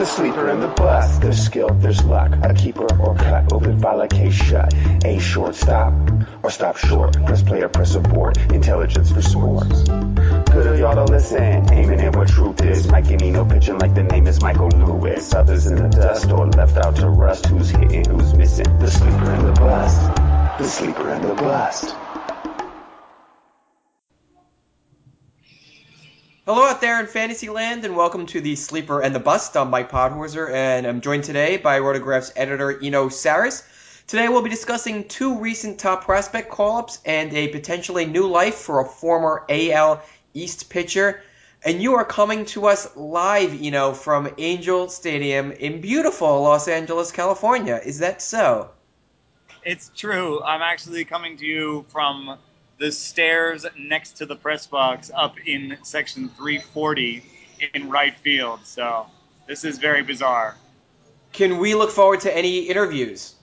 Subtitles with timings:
[0.00, 1.20] The sleeper and the bust.
[1.20, 2.32] There's skill, there's luck.
[2.42, 3.52] A keeper or cut.
[3.52, 4.72] Open file, a case shut.
[5.04, 5.92] A short stop
[6.42, 7.22] or stop short.
[7.26, 8.38] Press play or press abort.
[8.50, 9.82] Intelligence for sports.
[9.82, 11.70] Good of y'all to listen.
[11.70, 12.88] Aiming at what truth is.
[12.88, 15.34] Mike Nino pitching like the name is Michael Lewis.
[15.34, 17.44] Others in the dust or left out to rust.
[17.48, 18.78] Who's hitting, who's missing?
[18.78, 20.00] The sleeper and the bust.
[20.58, 21.94] The sleeper and the bust.
[26.46, 29.54] Hello out there in Fantasyland, and welcome to the Sleeper and the Bust.
[29.58, 33.62] I'm Mike Podhorzer, and I'm joined today by Rotograph's editor Eno Sarris.
[34.06, 38.80] Today we'll be discussing two recent top prospect call-ups and a potentially new life for
[38.80, 41.22] a former AL East pitcher.
[41.62, 47.12] And you are coming to us live, Eno, from Angel Stadium in beautiful Los Angeles,
[47.12, 47.78] California.
[47.84, 48.70] Is that so?
[49.62, 50.42] It's true.
[50.42, 52.38] I'm actually coming to you from
[52.80, 57.22] the stairs next to the press box up in section 340
[57.74, 58.60] in right field.
[58.64, 59.06] So
[59.46, 60.56] this is very bizarre.
[61.32, 63.34] Can we look forward to any interviews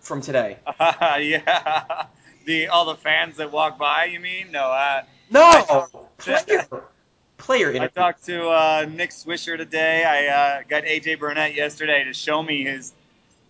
[0.00, 0.58] from today?
[0.78, 2.04] Uh, yeah.
[2.44, 4.52] The all the fans that walk by, you mean?
[4.52, 4.64] No.
[4.64, 5.88] Uh, no.
[6.18, 6.66] Player,
[7.38, 7.82] player interview.
[7.82, 10.04] I talked to uh, Nick Swisher today.
[10.04, 12.92] I uh, got AJ Burnett yesterday to show me his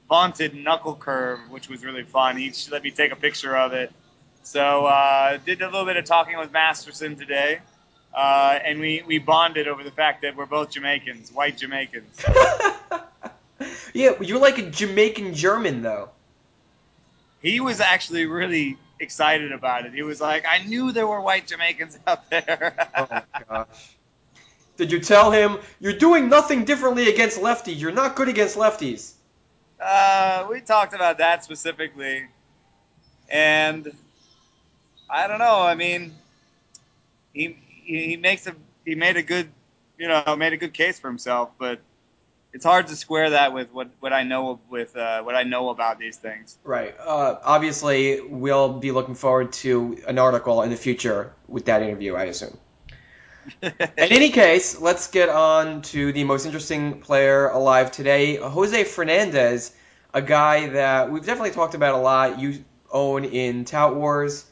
[0.08, 2.36] vaunted knuckle curve, which was really fun.
[2.36, 3.92] He let me take a picture of it.
[4.42, 7.60] So uh, did a little bit of talking with Masterson today,
[8.14, 12.24] uh, and we, we bonded over the fact that we're both Jamaicans, white Jamaicans.
[13.94, 16.10] yeah, you're like a Jamaican German though.
[17.40, 19.92] He was actually really excited about it.
[19.92, 22.88] He was like, I knew there were white Jamaicans out there.
[22.96, 23.96] oh my gosh.
[24.76, 27.78] Did you tell him you're doing nothing differently against lefties?
[27.78, 29.12] You're not good against lefties.
[29.78, 32.26] Uh, we talked about that specifically,
[33.28, 33.92] and
[35.12, 35.60] I don't know.
[35.60, 36.14] I mean,
[37.34, 39.48] he he makes a he made a good
[39.98, 41.80] you know made a good case for himself, but
[42.54, 45.68] it's hard to square that with what, what I know with uh, what I know
[45.68, 46.56] about these things.
[46.64, 46.94] Right.
[46.98, 52.14] Uh, obviously, we'll be looking forward to an article in the future with that interview.
[52.14, 52.56] I assume.
[53.62, 59.74] in any case, let's get on to the most interesting player alive today, Jose Fernandez,
[60.14, 62.38] a guy that we've definitely talked about a lot.
[62.38, 64.46] You own in Tout Wars.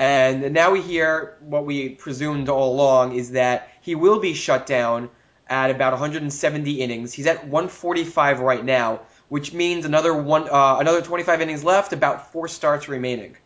[0.00, 4.64] And now we hear what we presumed all along is that he will be shut
[4.64, 5.10] down
[5.46, 7.12] at about 170 innings.
[7.12, 12.32] He's at 145 right now, which means another one, uh, another 25 innings left, about
[12.32, 13.36] four starts remaining.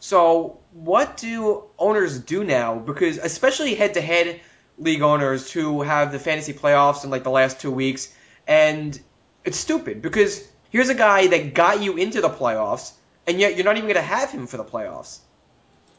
[0.00, 2.74] So, what do owners do now?
[2.78, 4.38] Because especially head-to-head
[4.76, 8.12] league owners who have the fantasy playoffs in like the last two weeks,
[8.46, 9.00] and
[9.46, 12.92] it's stupid because here's a guy that got you into the playoffs,
[13.26, 15.20] and yet you're not even going to have him for the playoffs.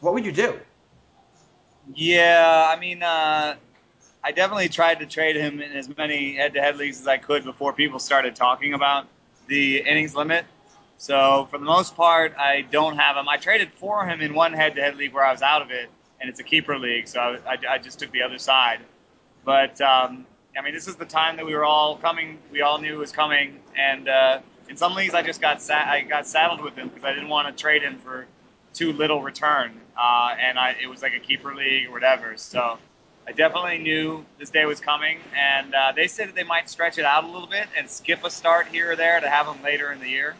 [0.02, 0.60] What would you do?
[1.94, 3.56] Yeah, I mean, uh,
[4.24, 7.74] I definitely tried to trade him in as many head-to-head leagues as I could before
[7.74, 9.08] people started talking about
[9.48, 10.46] the innings limit.
[10.98, 13.28] So for the most part, I don't have him.
[13.30, 15.90] I traded for him in one head-to-head league where I was out of it,
[16.20, 18.80] and it's a keeper league, so I, I, I just took the other side.
[19.44, 20.26] But um,
[20.58, 22.38] I mean, this is the time that we were all coming.
[22.52, 24.40] We all knew was coming, and uh,
[24.70, 27.30] in some leagues, I just got sa- I got saddled with him because I didn't
[27.30, 28.28] want to trade him for
[28.74, 32.34] too little return, uh, and I, it was like a keeper league or whatever.
[32.38, 32.78] So
[33.28, 36.97] I definitely knew this day was coming, and uh, they said that they might stretch
[36.97, 39.62] it out a little bit and skip a start here or there to have them
[39.63, 40.35] later in the year.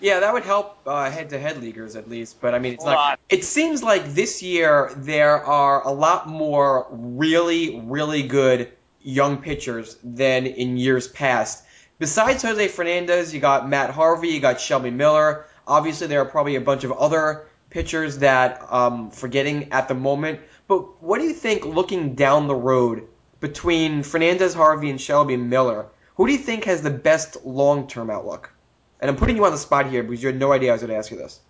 [0.00, 2.94] Yeah, that would help uh, head-to-head leaguers at least, but I mean, it's A not.
[2.96, 3.20] lot.
[3.28, 9.96] It seems like this year there are a lot more really, really good young pitchers
[10.02, 11.62] than in years past.
[12.00, 15.44] Besides Jose Fernandez, you got Matt Harvey, you got Shelby Miller.
[15.68, 20.40] Obviously, there are probably a bunch of other pitchers that um, forgetting at the moment.
[20.68, 23.08] But what do you think, looking down the road
[23.40, 25.86] between Fernandez, Harvey, and Shelby Miller?
[26.16, 28.52] Who do you think has the best long-term outlook?
[29.00, 30.82] And I'm putting you on the spot here because you had no idea I was
[30.82, 31.40] going to ask you this.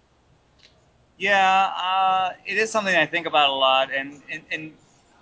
[1.18, 4.72] Yeah, uh, it is something I think about a lot, and and, and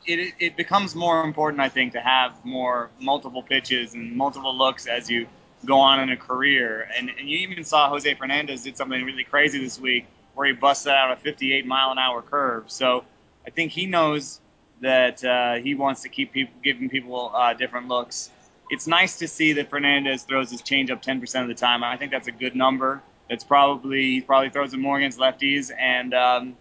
[0.07, 4.87] it it becomes more important, I think, to have more multiple pitches and multiple looks
[4.87, 5.27] as you
[5.67, 6.89] go on in a career.
[6.97, 10.53] And and you even saw Jose Fernandez did something really crazy this week where he
[10.53, 12.71] busted out a 58 mile an hour curve.
[12.71, 13.05] So
[13.47, 14.41] I think he knows
[14.81, 18.31] that uh, he wants to keep people giving people uh, different looks.
[18.71, 21.83] It's nice to see that Fernandez throws his changeup 10% of the time.
[21.83, 23.03] I think that's a good number.
[23.29, 25.71] That's probably he probably throws it more against lefties.
[25.77, 26.57] And um,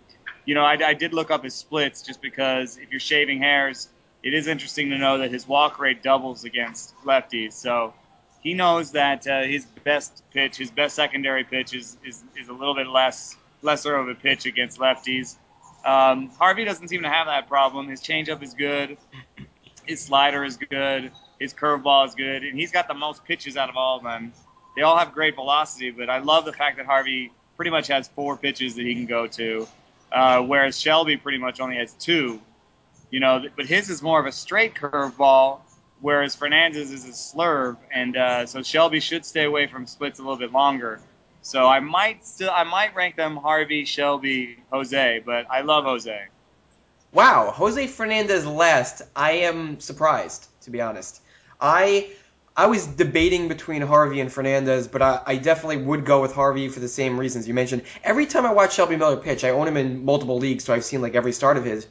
[0.46, 3.88] you know, I, I did look up his splits just because if you're shaving hairs,
[4.24, 7.54] it is interesting to know that his walk rate doubles against lefties.
[7.54, 7.94] So
[8.42, 12.54] he knows that uh, his best pitch, his best secondary pitch, is, is, is a
[12.54, 15.36] little bit less lesser of a pitch against lefties.
[15.86, 17.88] Um, Harvey doesn't seem to have that problem.
[17.88, 18.98] His changeup is good.
[19.86, 23.70] his slider is good, his curveball is good, and he's got the most pitches out
[23.70, 24.32] of all of them.
[24.76, 28.08] They all have great velocity, but I love the fact that Harvey pretty much has
[28.10, 29.68] four pitches that he can go to,
[30.12, 32.40] uh, whereas Shelby pretty much only has two.
[33.10, 35.62] You know, but his is more of a straight curveball,
[36.00, 40.22] whereas Fernandez is a slurve, and uh, so Shelby should stay away from splits a
[40.22, 41.02] little bit longer.
[41.42, 46.28] So I might still I might rank them Harvey, Shelby, Jose, but I love Jose.
[47.12, 49.02] Wow, Jose Fernandez last.
[49.16, 51.22] I am surprised, to be honest.
[51.60, 52.10] I
[52.56, 56.68] I was debating between Harvey and Fernandez, but I, I definitely would go with Harvey
[56.68, 57.84] for the same reasons you mentioned.
[58.04, 60.84] Every time I watch Shelby Miller pitch, I own him in multiple leagues, so I've
[60.84, 61.88] seen like every start of his.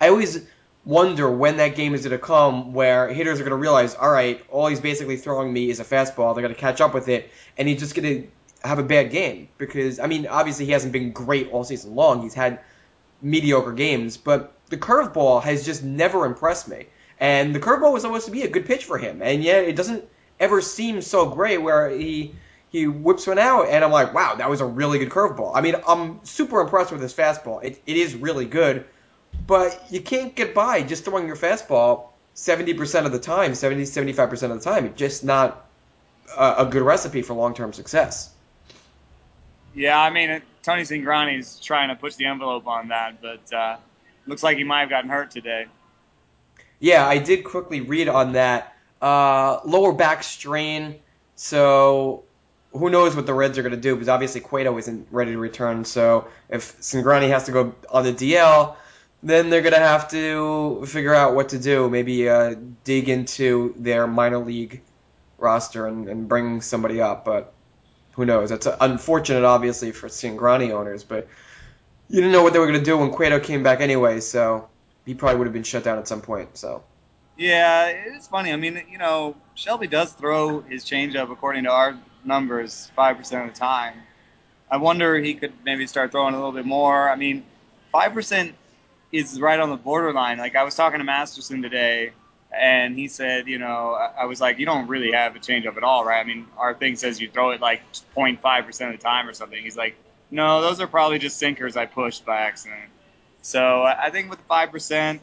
[0.00, 0.46] I always
[0.84, 4.10] wonder when that game is going to come where hitters are going to realize, all
[4.10, 6.34] right, all he's basically throwing me is a fastball.
[6.34, 8.28] They're going to catch up with it, and he's just going to
[8.64, 12.22] have a bad game because I mean, obviously he hasn't been great all season long.
[12.22, 12.60] He's had
[13.20, 16.86] mediocre games, but the curveball has just never impressed me.
[17.18, 19.76] And the curveball was supposed to be a good pitch for him, and yet it
[19.76, 20.04] doesn't
[20.40, 22.34] ever seem so great where he
[22.70, 25.52] he whips one out, and I'm like, wow, that was a really good curveball.
[25.54, 27.62] I mean, I'm super impressed with his fastball.
[27.62, 28.86] It, it is really good,
[29.46, 34.42] but you can't get by just throwing your fastball 70% of the time, 70, 75%
[34.50, 34.86] of the time.
[34.86, 35.68] It's just not
[36.36, 38.31] a, a good recipe for long-term success.
[39.74, 43.76] Yeah, I mean, Tony Cingrani's trying to push the envelope on that, but uh,
[44.26, 45.66] looks like he might have gotten hurt today.
[46.78, 48.76] Yeah, I did quickly read on that.
[49.00, 50.96] Uh, lower back strain,
[51.36, 52.24] so
[52.72, 55.38] who knows what the Reds are going to do because obviously Cueto isn't ready to
[55.38, 55.84] return.
[55.84, 58.76] So if Cingrani has to go on the DL,
[59.22, 61.88] then they're going to have to figure out what to do.
[61.90, 62.54] Maybe uh,
[62.84, 64.82] dig into their minor league
[65.38, 67.24] roster and, and bring somebody up.
[67.24, 67.51] But
[68.12, 68.50] who knows?
[68.50, 71.04] That's unfortunate, obviously, for Cingrani owners.
[71.04, 71.28] But
[72.08, 74.20] you didn't know what they were going to do when Cueto came back anyway.
[74.20, 74.68] So
[75.04, 76.56] he probably would have been shut down at some point.
[76.56, 76.82] So.
[77.36, 78.52] Yeah, it's funny.
[78.52, 83.48] I mean, you know, Shelby does throw his changeup according to our numbers five percent
[83.48, 83.94] of the time.
[84.70, 87.08] I wonder he could maybe start throwing a little bit more.
[87.08, 87.44] I mean,
[87.90, 88.54] five percent
[89.10, 90.38] is right on the borderline.
[90.38, 92.12] Like I was talking to Masterson today,
[92.54, 95.84] and he said, you know, I was like, you don't really have a changeup at
[95.84, 96.20] all, right?
[96.20, 97.80] I mean, our thing says you throw it like
[98.16, 99.62] 0.5 percent of the time or something.
[99.62, 99.96] He's like,
[100.30, 102.90] no, those are probably just sinkers I pushed by accident.
[103.42, 105.20] So I think with the five percent,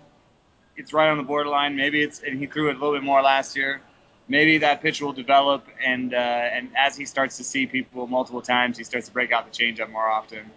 [0.75, 1.75] it's right on the borderline.
[1.75, 3.81] Maybe it's and he threw it a little bit more last year.
[4.27, 8.41] Maybe that pitch will develop, and uh, and as he starts to see people multiple
[8.41, 10.51] times, he starts to break out the changeup more often.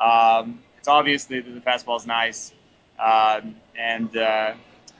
[0.00, 2.52] Um, it's obvious that the fastball is nice,
[2.98, 4.54] um, and uh,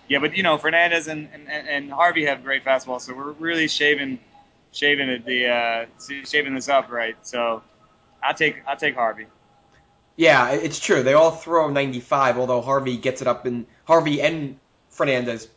[0.09, 3.69] yeah, but you know Fernandez and, and, and Harvey have great fastballs, so we're really
[3.69, 4.19] shaving
[4.73, 5.87] shaving the uh,
[6.25, 7.17] shaving this up right.
[7.23, 7.63] So
[8.23, 9.27] I take I take Harvey.
[10.17, 11.03] Yeah, it's true.
[11.03, 14.59] They all throw 95, although Harvey gets it up in Harvey and
[14.91, 15.49] Fernandez,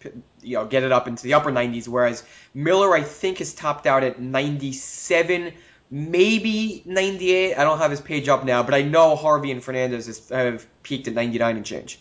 [0.42, 3.86] you know, get it up into the upper 90s, whereas Miller, I think, has topped
[3.86, 5.52] out at 97,
[5.92, 7.56] maybe 98.
[7.56, 11.10] I don't have his page up now, but I know Harvey and Fernandez have peaked
[11.10, 12.00] at 99 and change.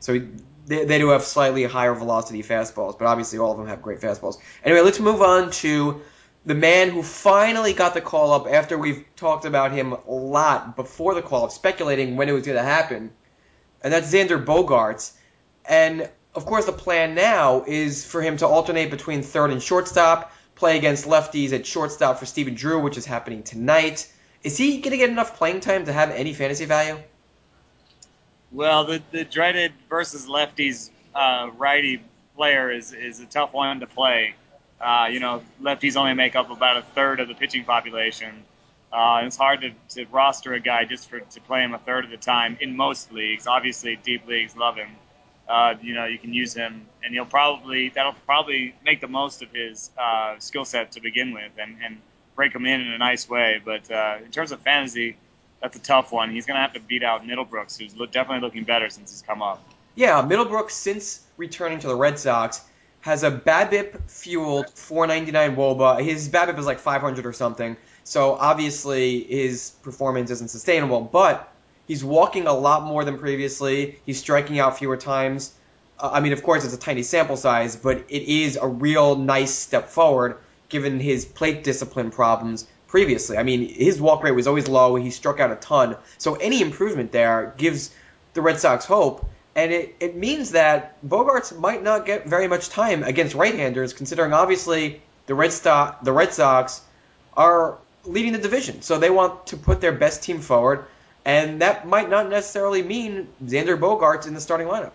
[0.00, 0.20] So
[0.66, 4.00] they, they do have slightly higher velocity fastballs, but obviously all of them have great
[4.00, 4.38] fastballs.
[4.64, 6.00] Anyway, let's move on to
[6.46, 10.76] the man who finally got the call up after we've talked about him a lot
[10.76, 13.10] before the call up, speculating when it was going to happen,
[13.82, 15.12] and that's Xander Bogaerts.
[15.66, 20.32] And of course, the plan now is for him to alternate between third and shortstop,
[20.54, 24.10] play against lefties at shortstop for Stephen Drew, which is happening tonight.
[24.42, 26.98] Is he going to get enough playing time to have any fantasy value?
[28.54, 32.02] Well, the, the dreaded versus lefties uh, righty
[32.36, 34.34] player is, is a tough one to play.
[34.80, 38.44] Uh, you know, lefties only make up about a third of the pitching population.
[38.92, 42.04] Uh, it's hard to, to roster a guy just for to play him a third
[42.04, 43.46] of the time in most leagues.
[43.46, 44.90] Obviously, deep leagues love him
[45.48, 49.42] uh, you know, you can use him, and he'll probably that'll probably make the most
[49.42, 51.98] of his uh, skill set to begin with, and, and
[52.34, 53.60] break him in in a nice way.
[53.62, 55.16] But uh, in terms of fantasy,
[55.64, 56.30] that's a tough one.
[56.30, 59.40] He's going to have to beat out Middlebrooks, who's definitely looking better since he's come
[59.40, 59.66] up.
[59.94, 62.60] Yeah, Middlebrooks since returning to the Red Sox
[63.00, 66.04] has a BABIP fueled 499 WOBA.
[66.04, 71.50] His BABIP is like 500 or something, so obviously his performance isn't sustainable, but
[71.86, 73.98] He's walking a lot more than previously.
[74.06, 75.52] He's striking out fewer times.
[75.98, 79.16] Uh, I mean, of course, it's a tiny sample size, but it is a real
[79.16, 80.38] nice step forward
[80.70, 83.36] given his plate discipline problems previously.
[83.36, 84.94] I mean, his walk rate was always low.
[84.94, 85.96] He struck out a ton.
[86.18, 87.92] So any improvement there gives
[88.34, 89.26] the Red Sox hope.
[89.56, 94.32] And it, it means that Bogaerts might not get very much time against right-handers, considering
[94.32, 96.82] obviously the Red, Sto- the Red Sox
[97.36, 98.80] are leading the division.
[98.82, 100.84] So they want to put their best team forward
[101.24, 104.92] and that might not necessarily mean Xander Bogaerts in the starting lineup.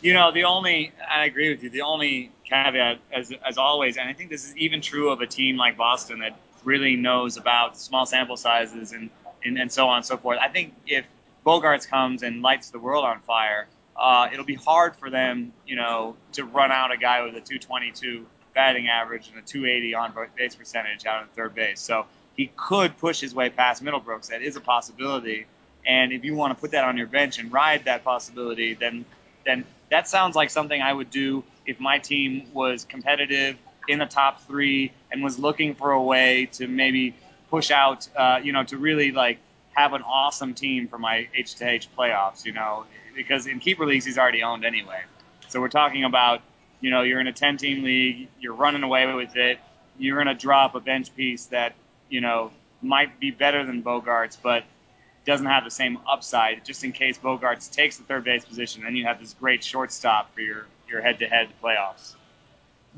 [0.00, 1.68] You know, the only I agree with you.
[1.68, 5.26] The only caveat, as as always, and I think this is even true of a
[5.26, 9.10] team like Boston that really knows about small sample sizes and
[9.44, 10.38] and, and so on and so forth.
[10.40, 11.06] I think if
[11.46, 15.76] Bogaerts comes and lights the world on fire, uh, it'll be hard for them, you
[15.76, 20.14] know, to run out a guy with a 222 batting average and a 280 on
[20.36, 21.80] base percentage out at third base.
[21.80, 24.28] So he could push his way past Middlebrooks.
[24.28, 25.46] That is a possibility.
[25.86, 29.04] And if you want to put that on your bench and ride that possibility, then
[29.46, 33.56] then that sounds like something I would do if my team was competitive
[33.88, 37.14] in the top three and was looking for a way to maybe
[37.50, 39.38] push out, uh, you know, to really like
[39.72, 42.84] have an awesome team for my H to H playoffs, you know,
[43.14, 45.00] because in keeper leagues he's already owned anyway.
[45.48, 46.42] So we're talking about,
[46.80, 49.58] you know, you're in a 10 team league, you're running away with it,
[49.98, 51.74] you're going to drop a bench piece that,
[52.08, 54.64] you know, might be better than Bogaerts, but
[55.26, 56.64] doesn't have the same upside.
[56.64, 60.34] Just in case Bogaerts takes the third base position, then you have this great shortstop
[60.34, 62.14] for your your head to head playoffs.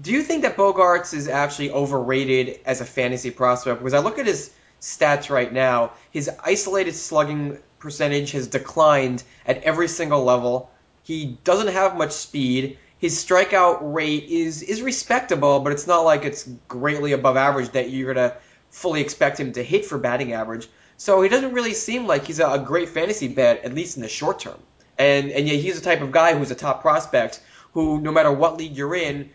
[0.01, 3.81] Do you think that Bogaerts is actually overrated as a fantasy prospect?
[3.81, 9.63] Because I look at his stats right now, his isolated slugging percentage has declined at
[9.65, 10.71] every single level.
[11.03, 12.79] He doesn't have much speed.
[12.99, 17.91] His strikeout rate is is respectable, but it's not like it's greatly above average that
[17.91, 18.35] you're gonna
[18.71, 20.69] fully expect him to hit for batting average.
[20.97, 24.09] So he doesn't really seem like he's a, great fantasy bet, at least in the
[24.09, 24.61] short term.
[24.97, 27.41] And and yet he's the type of guy who's a top prospect
[27.73, 29.31] who, no matter what league you're in,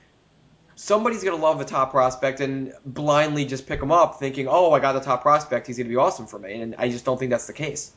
[0.78, 4.72] somebody's going to love the top prospect and blindly just pick him up thinking, oh,
[4.72, 5.66] I got the top prospect.
[5.66, 6.62] He's going to be awesome for me.
[6.62, 7.92] And I just don't think that's the case.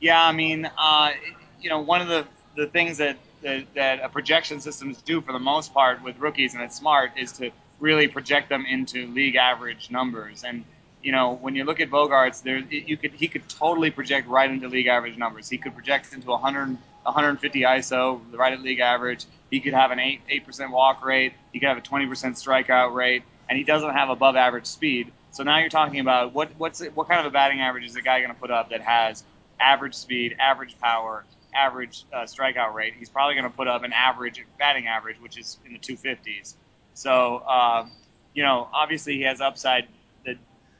[0.00, 1.10] Yeah, I mean, uh,
[1.60, 5.38] you know, one of the, the things that, that, that projection systems do for the
[5.38, 9.90] most part with rookies, and it's smart, is to really project them into league average
[9.90, 10.44] numbers.
[10.44, 10.64] And,
[11.02, 14.50] you know, when you look at Bogaerts, there you could he could totally project right
[14.50, 15.48] into league average numbers.
[15.48, 19.24] He could project into 100 150 ISO, right at league average.
[19.50, 21.32] He could have an 8 8% walk rate.
[21.52, 25.12] He could have a 20% strikeout rate, and he doesn't have above average speed.
[25.30, 27.96] So now you're talking about what what's it, what kind of a batting average is
[27.96, 29.24] a guy going to put up that has
[29.60, 31.24] average speed, average power,
[31.54, 32.94] average uh, strikeout rate?
[32.98, 36.54] He's probably going to put up an average batting average, which is in the 250s.
[36.94, 37.92] So um,
[38.34, 39.88] you know, obviously he has upside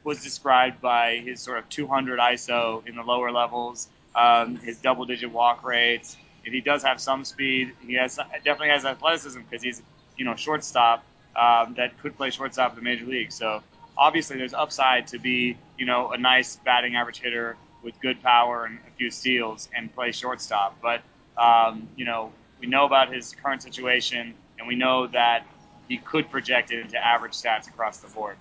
[0.08, 3.88] was described by his sort of 200 ISO in the lower levels
[4.18, 6.16] um, his double digit walk rates.
[6.44, 9.82] If he does have some speed, he has definitely has athleticism because he's
[10.16, 11.04] you know shortstop
[11.36, 13.32] um, that could play shortstop in the major league.
[13.32, 13.62] So
[13.96, 18.64] obviously there's upside to be you know a nice batting average hitter with good power
[18.64, 20.78] and a few steals and play shortstop.
[20.82, 21.02] But
[21.36, 25.46] um, you know we know about his current situation and we know that
[25.88, 28.36] he could project it into average stats across the board.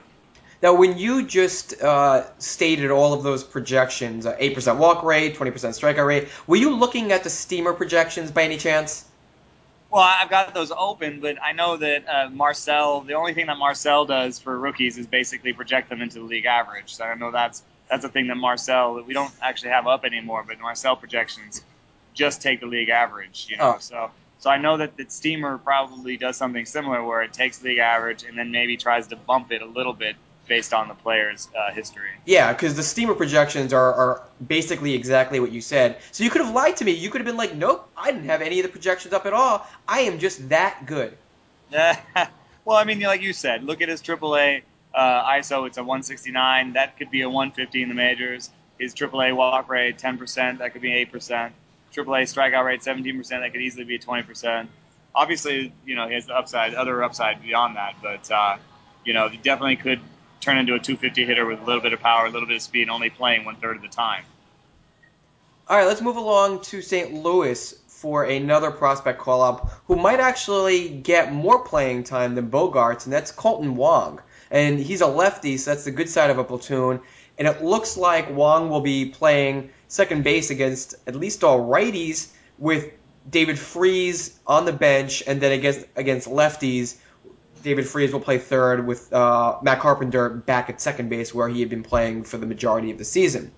[0.61, 5.51] Now, when you just uh, stated all of those projections, uh, 8% walk rate, 20%
[5.51, 9.05] strikeout rate, were you looking at the Steamer projections by any chance?
[9.91, 13.57] Well, I've got those open, but I know that uh, Marcel, the only thing that
[13.57, 16.95] Marcel does for rookies is basically project them into the league average.
[16.95, 20.03] So I know that's that's a thing that Marcel that we don't actually have up
[20.03, 21.61] anymore, but Marcel projections
[22.13, 23.47] just take the league average.
[23.49, 23.79] You know, oh.
[23.79, 27.69] so so I know that the Steamer probably does something similar where it takes the
[27.69, 30.17] league average and then maybe tries to bump it a little bit
[30.47, 32.09] based on the player's uh, history.
[32.25, 35.97] Yeah, because the steamer projections are, are basically exactly what you said.
[36.11, 36.91] So you could have lied to me.
[36.91, 39.33] You could have been like, nope, I didn't have any of the projections up at
[39.33, 39.67] all.
[39.87, 41.17] I am just that good.
[41.71, 44.63] well, I mean, like you said, look at his AAA
[44.93, 45.67] uh, ISO.
[45.67, 46.73] It's a 169.
[46.73, 48.49] That could be a 150 in the majors.
[48.79, 50.59] His AAA walk rate, 10%.
[50.59, 51.51] That could be 8%.
[51.93, 53.29] AAA strikeout rate, 17%.
[53.29, 54.67] That could easily be 20%.
[55.15, 58.57] Obviously, you know, he has the upside, other upside beyond that, but, uh,
[59.03, 59.99] you know, he definitely could
[60.41, 62.61] turn into a 250 hitter with a little bit of power, a little bit of
[62.61, 64.23] speed, only playing one third of the time.
[65.67, 67.13] All right, let's move along to St.
[67.13, 73.05] Louis for another prospect call up who might actually get more playing time than Bogaerts,
[73.05, 74.21] and that's Kolten Wong.
[74.49, 77.01] And he's a lefty, so that's the good side of a platoon.
[77.37, 82.29] And it looks like Wong will be playing second base against at least all righties
[82.57, 82.91] with
[83.29, 86.95] David Freese on the bench, and then against against lefties
[87.67, 91.59] David Freese will play third with uh, Matt Carpenter back at second base where he
[91.59, 93.51] had been playing for the majority of the season.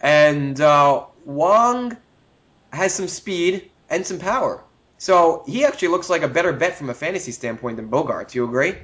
[0.00, 1.94] And uh, Wong
[2.72, 4.64] has some speed and some power.
[4.96, 8.30] So he actually looks like a better bet from a fantasy standpoint than Bogart.
[8.30, 8.74] Do you agree?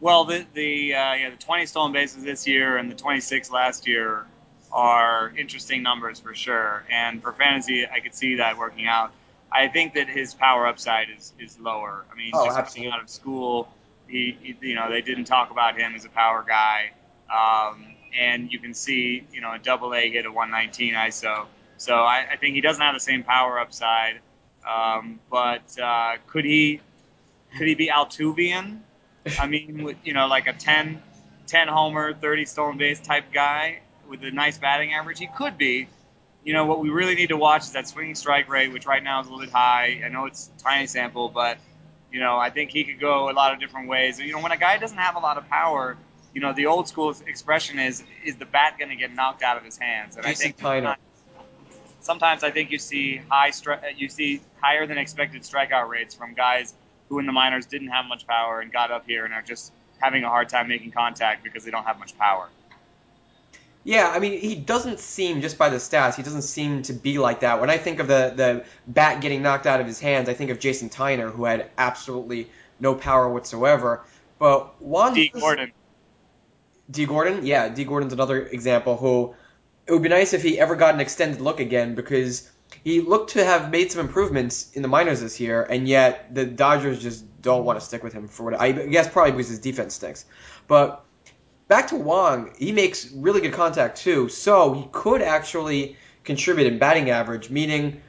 [0.00, 3.86] Well, the the uh, yeah the 20 stolen bases this year and the 26 last
[3.86, 4.26] year
[4.72, 6.82] are interesting numbers for sure.
[6.90, 9.12] And for fantasy, I could see that working out.
[9.50, 12.04] I think that his power upside is, is lower.
[12.12, 12.90] I mean, oh, just absolutely.
[12.90, 13.68] coming out of school,
[14.06, 16.90] he, he, you know, they didn't talk about him as a power guy.
[17.32, 21.46] Um, and you can see, you know, a double A hit a 119 ISO.
[21.76, 24.20] So I, I think he doesn't have the same power upside.
[24.68, 26.80] Um, but uh, could he
[27.56, 28.80] could he be Altuvian?
[29.38, 31.02] I mean, with, you know, like a 10,
[31.46, 35.18] 10 homer, 30 stolen base type guy with a nice batting average.
[35.18, 35.88] He could be.
[36.48, 39.02] You know, what we really need to watch is that swinging strike rate, which right
[39.02, 40.00] now is a little bit high.
[40.02, 41.58] I know it's a tiny sample, but
[42.10, 44.18] you know, I think he could go a lot of different ways.
[44.18, 45.98] You know, when a guy doesn't have a lot of power,
[46.32, 49.58] you know, the old school expression is, is the bat going to get knocked out
[49.58, 50.16] of his hands?
[50.16, 50.98] And Jason I think sometimes,
[52.00, 56.32] sometimes I think you see high stri- you see higher than expected strikeout rates from
[56.32, 56.72] guys
[57.10, 59.70] who in the minors didn't have much power and got up here and are just
[60.00, 62.48] having a hard time making contact because they don't have much power.
[63.88, 66.14] Yeah, I mean, he doesn't seem just by the stats.
[66.14, 67.58] He doesn't seem to be like that.
[67.58, 70.50] When I think of the the bat getting knocked out of his hands, I think
[70.50, 74.04] of Jason Tyner, who had absolutely no power whatsoever.
[74.38, 75.72] But Juan Dee Gordon.
[76.90, 79.34] Dee Gordon, yeah, Dee Gordon's another example who
[79.86, 82.46] it would be nice if he ever got an extended look again because
[82.84, 86.44] he looked to have made some improvements in the minors this year, and yet the
[86.44, 89.60] Dodgers just don't want to stick with him for what I guess probably because his
[89.60, 90.26] defense stinks.
[90.66, 91.06] But
[91.68, 96.78] back to Wong, he makes really good contact too, so he could actually contribute in
[96.78, 98.00] batting average, meaning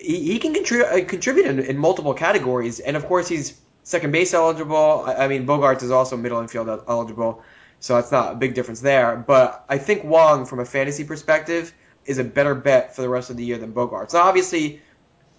[0.00, 4.12] he, he can contribute uh, contribute in, in multiple categories, and of course he's second
[4.12, 5.04] base eligible.
[5.06, 7.42] I, I mean Bogaerts is also middle infield eligible,
[7.80, 9.16] so that's not a big difference there.
[9.16, 11.74] But I think Wong, from a fantasy perspective,
[12.06, 14.14] is a better bet for the rest of the year than Bogaerts.
[14.14, 14.80] Now, obviously,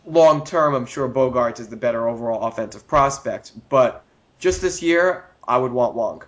[0.06, 4.04] long term, I'm sure Bogaerts is the better overall offensive prospect, but
[4.40, 6.24] just this year, I would want Wong.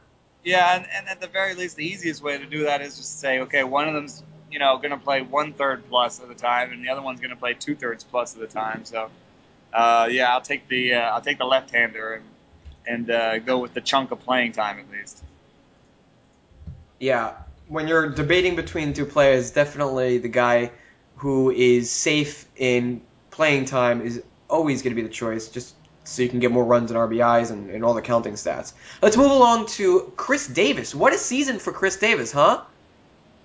[0.46, 3.14] Yeah, and, and at the very least, the easiest way to do that is just
[3.14, 6.30] to say, okay, one of them's you know going to play one third plus of
[6.30, 8.86] the time, and the other one's going to play two thirds plus of the time.
[8.86, 9.10] So,
[9.74, 12.26] uh, yeah, I'll take the uh, I'll take the left hander and
[12.88, 15.24] and uh, go with the chunk of playing time at least.
[17.00, 17.34] Yeah,
[17.68, 20.72] when you're debating between two players, definitely the guy
[21.16, 25.74] who is safe in playing time is always going to be the choice, just
[26.06, 28.74] so you can get more runs and RBIs and, and all the counting stats.
[29.02, 30.96] Let's move along to Chris Davis.
[30.96, 32.62] What a season for Chris Davis, huh?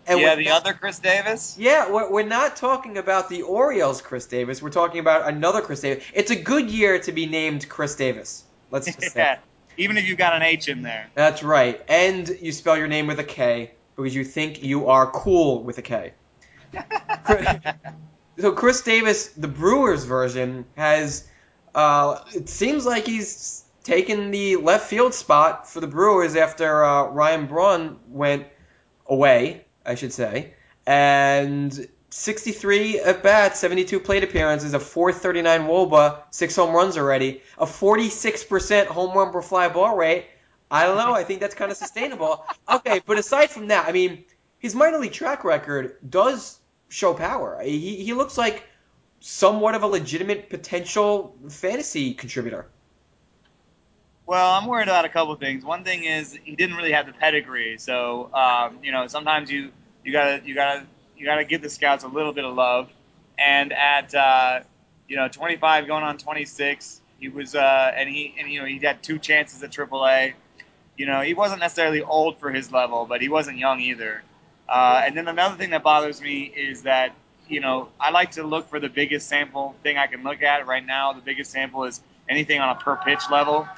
[0.07, 1.57] And yeah, the not- other Chris Davis.
[1.59, 4.63] Yeah, we're, we're not talking about the Orioles Chris Davis.
[4.63, 6.05] We're talking about another Chris Davis.
[6.15, 8.45] It's a good year to be named Chris Davis.
[8.71, 9.13] Let's just say.
[9.17, 9.39] yeah,
[9.77, 11.09] even if you've got an H in there.
[11.15, 11.83] That's right.
[11.89, 15.79] And you spell your name with a K because you think you are cool with
[15.79, 16.13] a K.
[18.41, 21.29] So Chris Davis, the Brewers version, has
[21.75, 27.05] uh, it seems like he's taken the left field spot for the Brewers after uh,
[27.09, 28.47] Ryan Braun went
[29.07, 30.55] away, I should say,
[30.87, 37.67] and 63 at bats, 72 plate appearances, a 439 WOBA, six home runs already, a
[37.67, 40.27] 46% home run per fly ball rate.
[40.71, 41.13] I don't know.
[41.13, 42.47] I think that's kind of sustainable.
[42.71, 44.25] Okay, but aside from that, I mean,
[44.61, 47.61] his minor league track record does show power.
[47.61, 48.63] He, he looks like
[49.21, 52.67] somewhat of a legitimate potential fantasy contributor.
[54.27, 55.65] Well, I'm worried about a couple things.
[55.65, 59.71] One thing is he didn't really have the pedigree, so um, you know sometimes you
[60.05, 62.89] you gotta you gotta you gotta give the scouts a little bit of love.
[63.39, 64.61] And at uh,
[65.09, 68.79] you know 25 going on 26, he was uh, and he and you know he
[68.79, 70.35] had two chances at AAA.
[70.97, 74.23] You know he wasn't necessarily old for his level, but he wasn't young either.
[74.69, 77.17] Uh, and then another thing that bothers me is that
[77.51, 80.67] you know I like to look for the biggest sample thing I can look at.
[80.67, 83.69] Right now, the biggest sample is anything on a per pitch level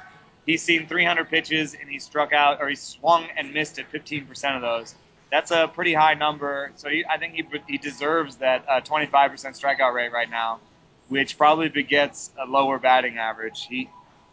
[0.46, 4.56] he's seen 300 pitches and he struck out or he swung and missed at 15%
[4.56, 4.94] of those.
[5.30, 6.72] That's a pretty high number.
[6.76, 10.60] So he, I think he, he deserves that uh, 25% strikeout rate right now,
[11.08, 13.66] which probably begets a lower batting average.
[13.66, 13.88] He,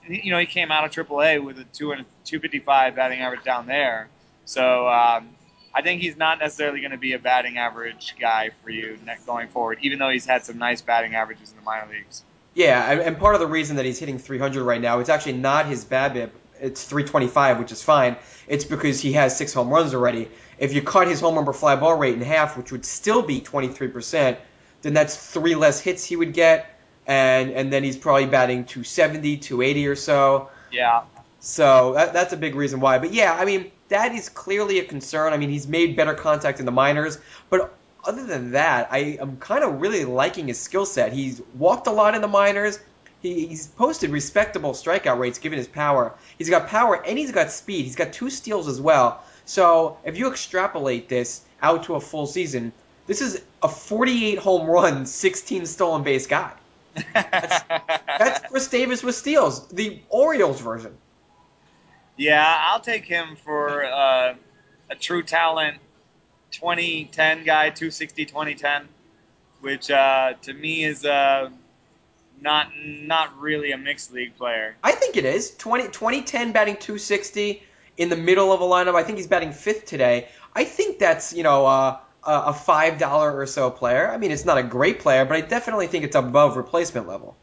[0.07, 4.09] you know, he came out of AAA with a 200 255 batting average down there.
[4.45, 5.29] So um,
[5.73, 9.47] I think he's not necessarily going to be a batting average guy for you going
[9.49, 12.23] forward, even though he's had some nice batting averages in the minor leagues.
[12.53, 15.67] Yeah, and, part of the reason that he's hitting 300 right now, it's actually not
[15.67, 16.31] his BABIP.
[16.59, 18.17] It's 325, which is fine.
[18.47, 20.29] It's because he has six home runs already.
[20.57, 23.21] If you cut his home run per fly ball rate in half, which would still
[23.21, 24.37] be 23%,
[24.81, 26.77] then that's three less hits he would get,
[27.07, 30.49] and and then he's probably batting 270, 280 or so.
[30.71, 31.03] Yeah.
[31.39, 32.99] So that, that's a big reason why.
[32.99, 35.33] But yeah, I mean, that is clearly a concern.
[35.33, 37.17] I mean, he's made better contact in the minors,
[37.49, 41.11] but other than that, I am kind of really liking his skill set.
[41.13, 42.79] He's walked a lot in the minors.
[43.21, 46.13] He, he's posted respectable strikeout rates given his power.
[46.37, 47.85] He's got power and he's got speed.
[47.85, 49.23] He's got two steals as well.
[49.45, 52.71] So if you extrapolate this out to a full season,
[53.07, 56.53] this is a 48 home run, 16 stolen base guy.
[57.13, 60.95] That's Chris Davis with steals, the Orioles version.
[62.19, 64.35] Yeah, I'll take him for uh,
[64.89, 65.77] a true talent
[66.51, 68.89] 2010 guy, 260 2010,
[69.61, 71.49] which uh, to me is uh,
[72.41, 74.75] not not really a mixed league player.
[74.83, 75.55] I think it is.
[75.55, 77.63] 20, 2010 batting 260
[77.95, 78.95] in the middle of a lineup.
[78.95, 80.27] I think he's batting fifth today.
[80.53, 84.11] I think that's you know uh, a five dollar or so player.
[84.11, 87.37] I mean, it's not a great player, but I definitely think it's above replacement level.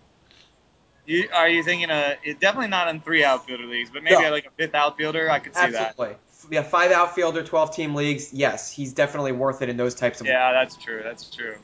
[1.06, 4.30] You, are you thinking a definitely not in three outfielder leagues, but maybe No.
[4.30, 5.30] like a fifth outfielder?
[5.30, 5.90] I could see that.
[5.90, 6.16] Absolutely.
[6.50, 8.32] Yeah, five outfielder, 12 team leagues.
[8.32, 10.26] Yes, he's definitely worth it in those types of.
[10.26, 11.00] Yeah, that's true.
[11.02, 11.56] That's true.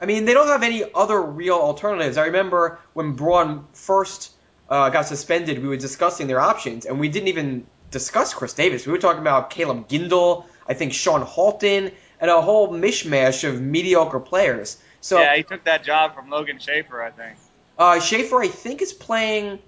[0.00, 2.16] I mean, they don't have any other real alternatives.
[2.16, 4.32] I remember when Braun first
[4.68, 8.86] uh, got suspended, we were discussing their options, and we didn't even discuss Chris Davis.
[8.86, 13.60] We were talking about Caleb Gindl, I think Sean Halton, and a whole mishmash of
[13.60, 14.78] mediocre players.
[15.00, 17.36] So yeah, he took that job from Logan Schafer, I think.
[17.82, 19.58] Uh, Schafer, I think, is playing.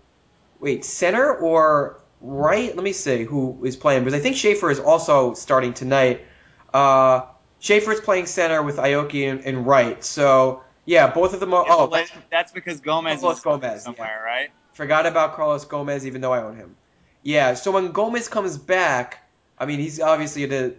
[0.61, 2.73] Wait, center or right?
[2.73, 6.25] Let me see who is playing because I think Schafer is also starting tonight.
[6.73, 7.23] Uh,
[7.61, 10.05] Schafer is playing center with Aoki and, and right.
[10.05, 11.65] So yeah, both of them are.
[11.67, 14.51] Yeah, oh, that's, that's because Gomez Carlos is Gomez, somewhere, right?
[14.75, 16.77] Forgot about Carlos Gomez, even though I own him.
[17.25, 20.77] Yeah, so when Gomez comes back, I mean, he's obviously going to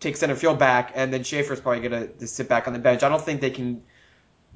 [0.00, 3.04] take center field back, and then Schafer's probably going to sit back on the bench.
[3.04, 3.84] I don't think they can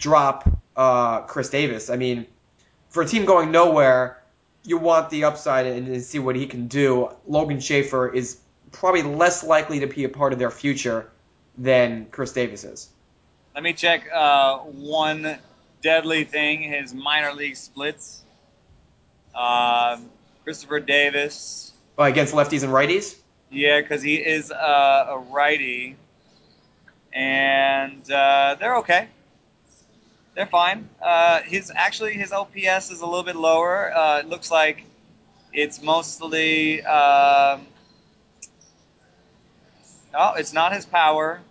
[0.01, 1.91] drop uh, Chris Davis.
[1.91, 2.27] I mean,
[2.89, 4.21] for a team going nowhere,
[4.65, 7.11] you want the upside and, and see what he can do.
[7.29, 8.39] Logan Schafer is
[8.73, 11.09] probably less likely to be a part of their future
[11.57, 12.89] than Chris Davis is.
[13.55, 15.39] Let me check uh, one
[15.83, 18.23] deadly thing: his minor league splits.
[19.35, 20.07] Um,
[20.45, 21.73] Christopher Davis.
[21.99, 23.17] Uh, against lefties and righties?
[23.51, 25.97] Yeah, because he is uh, a righty,
[27.13, 29.09] and uh, they're okay.
[30.41, 30.89] They're fine.
[31.03, 33.95] Uh, his actually his OPS is a little bit lower.
[33.95, 34.87] Uh, it looks like
[35.53, 36.83] it's mostly.
[36.83, 37.67] Um,
[40.15, 41.43] oh, it's not his power.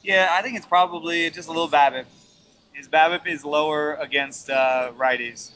[0.00, 2.04] Yeah, I think it's probably just a little BABIP.
[2.72, 5.50] His BABIP is lower against uh, righties,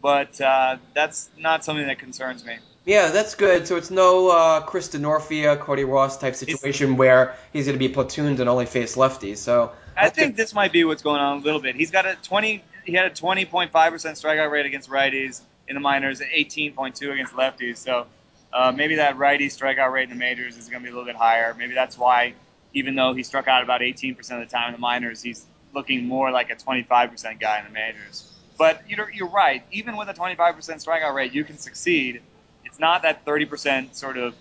[0.00, 2.58] but uh, that's not something that concerns me.
[2.84, 3.66] Yeah, that's good.
[3.66, 7.92] So it's no uh, Chris Denorfia, Cody Ross type situation where he's going to be
[7.92, 9.38] platooned and only face lefties.
[9.38, 11.76] So I think this might be what's going on a little bit.
[11.76, 12.62] He's got a 20.
[12.84, 17.78] He had a 20.5% strikeout rate against righties in the minors, and 18.2 against lefties.
[17.78, 18.06] So
[18.52, 21.06] uh, maybe that righty strikeout rate in the majors is going to be a little
[21.06, 21.54] bit higher.
[21.54, 22.34] Maybe that's why,
[22.74, 26.06] even though he struck out about 18% of the time in the minors, he's looking
[26.06, 28.30] more like a 25% guy in the majors.
[28.58, 29.64] But you're, you're right.
[29.72, 32.20] Even with a 25% strikeout rate, you can succeed.
[32.64, 34.34] It's not that 30% sort of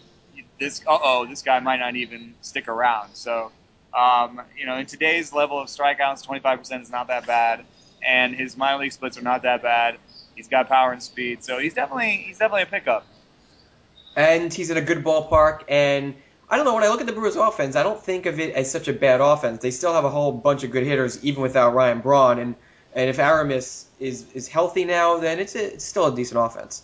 [0.59, 0.81] this.
[0.87, 3.15] Uh oh, this guy might not even stick around.
[3.15, 3.51] So.
[3.95, 7.65] Um, you know, in today's level of strikeouts, 25% is not that bad,
[8.05, 9.99] and his minor league splits are not that bad.
[10.35, 13.07] He's got power and speed, so he's definitely he's definitely a pickup.
[14.15, 15.63] and he's in a good ballpark.
[15.67, 16.15] And
[16.49, 18.55] I don't know when I look at the Brewers' offense, I don't think of it
[18.55, 19.61] as such a bad offense.
[19.61, 22.39] They still have a whole bunch of good hitters, even without Ryan Braun.
[22.39, 22.55] And
[22.93, 26.83] and if Aramis is is healthy now, then it's a, it's still a decent offense.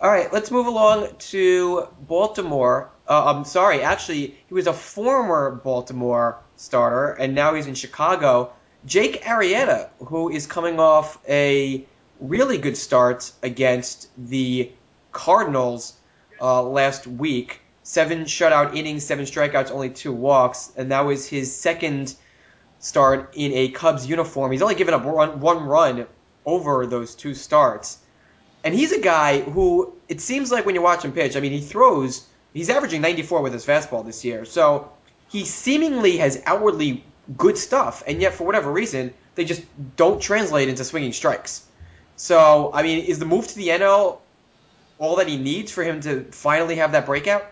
[0.00, 2.95] All right, let's move along to Baltimore.
[3.08, 8.52] Uh, I'm sorry, actually, he was a former Baltimore starter, and now he's in Chicago.
[8.84, 11.84] Jake Arrieta, who is coming off a
[12.20, 14.72] really good start against the
[15.12, 15.94] Cardinals
[16.40, 17.60] uh, last week.
[17.82, 22.14] Seven shutout innings, seven strikeouts, only two walks, and that was his second
[22.80, 24.50] start in a Cubs uniform.
[24.50, 26.06] He's only given up one run
[26.44, 27.98] over those two starts.
[28.64, 31.52] And he's a guy who it seems like when you watch him pitch, I mean,
[31.52, 34.46] he throws, he's averaging 94 with his fastball this year.
[34.46, 34.90] So
[35.28, 37.04] he seemingly has outwardly
[37.36, 39.62] good stuff, and yet for whatever reason, they just
[39.96, 41.64] don't translate into swinging strikes.
[42.16, 44.18] So, I mean, is the move to the NL
[44.98, 47.44] all that he needs for him to finally have that breakout?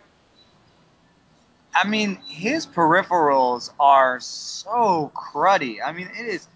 [1.74, 5.84] I mean, his peripherals are so cruddy.
[5.84, 6.48] I mean, it is.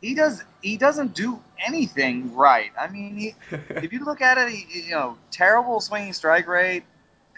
[0.00, 0.44] He does.
[0.62, 2.70] He doesn't do anything right.
[2.78, 3.34] I mean, he,
[3.70, 6.84] if you look at it, he, you know, terrible swinging strike rate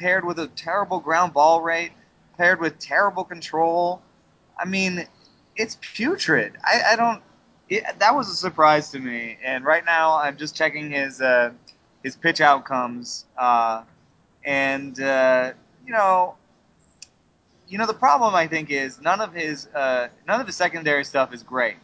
[0.00, 1.92] paired with a terrible ground ball rate
[2.40, 4.00] paired with terrible control.
[4.58, 5.06] I mean,
[5.56, 6.54] it's putrid.
[6.64, 7.22] I, I don't.
[7.68, 9.36] It, that was a surprise to me.
[9.44, 11.50] And right now, I'm just checking his uh,
[12.02, 13.82] his pitch outcomes, uh,
[14.42, 15.52] and uh,
[15.86, 16.36] you know,
[17.68, 21.04] you know, the problem I think is none of his uh, none of his secondary
[21.04, 21.76] stuff is great.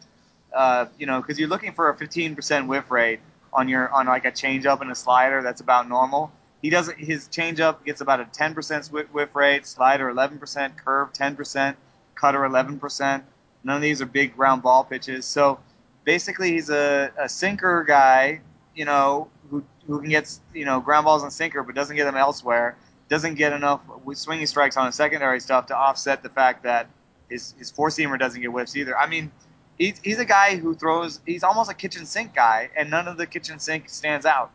[0.51, 3.19] Uh, you know, because you're looking for a 15% whiff rate
[3.53, 5.43] on your on like a changeup and a slider.
[5.43, 6.31] That's about normal.
[6.61, 6.97] He doesn't.
[6.97, 11.75] His changeup gets about a 10% whiff- rate, slider 11%, curve 10%,
[12.15, 13.23] cutter 11%.
[13.63, 15.25] None of these are big ground ball pitches.
[15.25, 15.59] So
[16.03, 18.41] basically, he's a, a sinker guy.
[18.75, 22.05] You know, who who can get you know ground balls and sinker, but doesn't get
[22.05, 22.75] them elsewhere.
[23.09, 23.81] Doesn't get enough
[24.13, 26.87] swinging strikes on his secondary stuff to offset the fact that
[27.29, 28.97] his his four seamer doesn't get whiffs either.
[28.97, 29.31] I mean,
[29.77, 31.19] he's, he's a guy who throws.
[31.25, 34.51] He's almost a kitchen sink guy, and none of the kitchen sink stands out.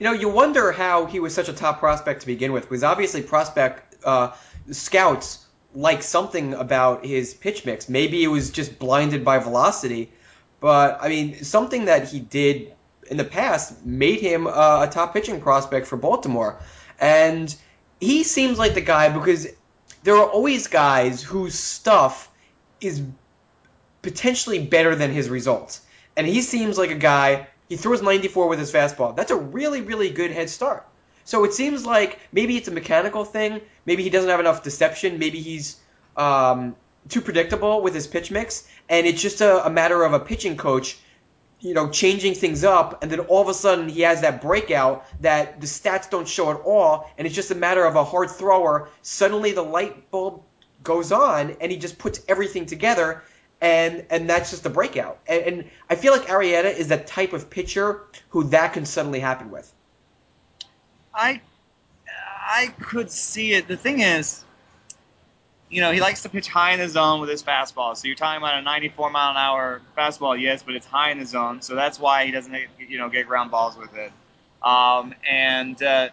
[0.00, 2.82] You know, you wonder how he was such a top prospect to begin with, because
[2.82, 4.32] obviously prospect uh,
[4.70, 7.86] scouts like something about his pitch mix.
[7.86, 10.10] Maybe it was just blinded by velocity,
[10.58, 12.72] but I mean, something that he did
[13.10, 16.58] in the past made him uh, a top pitching prospect for Baltimore,
[16.98, 17.54] and
[18.00, 19.48] he seems like the guy because
[20.02, 22.30] there are always guys whose stuff
[22.80, 23.02] is
[24.00, 25.82] potentially better than his results.
[26.16, 29.16] And he seems like a guy, he throws 94 with his fastball.
[29.16, 30.86] That's a really, really good head start.
[31.24, 33.62] So it seems like maybe it's a mechanical thing.
[33.86, 35.18] Maybe he doesn't have enough deception.
[35.18, 35.76] Maybe he's
[36.16, 36.76] um,
[37.08, 38.68] too predictable with his pitch mix.
[38.88, 40.98] And it's just a, a matter of a pitching coach
[41.60, 45.04] you know, changing things up, and then all of a sudden he has that breakout
[45.20, 48.30] that the stats don't show at all, and it's just a matter of a hard
[48.30, 48.88] thrower.
[49.02, 50.42] Suddenly the light bulb
[50.82, 53.22] goes on, and he just puts everything together,
[53.60, 55.18] and and that's just a breakout.
[55.26, 59.20] And, and I feel like Arrieta is that type of pitcher who that can suddenly
[59.20, 59.72] happen with.
[61.14, 61.40] I
[62.08, 63.68] I could see it.
[63.68, 64.44] The thing is,
[65.68, 67.96] you know, he likes to pitch high in the zone with his fastball.
[67.96, 71.18] So you're talking about a 94 mile an hour fastball, yes, but it's high in
[71.18, 71.62] the zone.
[71.62, 74.12] So that's why he doesn't, you know, get ground balls with it.
[74.62, 76.08] Um, and uh,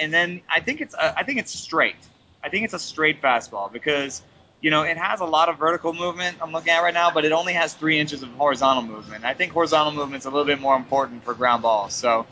[0.00, 1.96] and then I think it's uh, I think it's straight.
[2.42, 4.22] I think it's a straight fastball because
[4.64, 6.38] you know it has a lot of vertical movement.
[6.42, 9.24] I'm looking at right now, but it only has three inches of horizontal movement.
[9.24, 11.94] I think horizontal movement's a little bit more important for ground balls.
[11.94, 12.26] So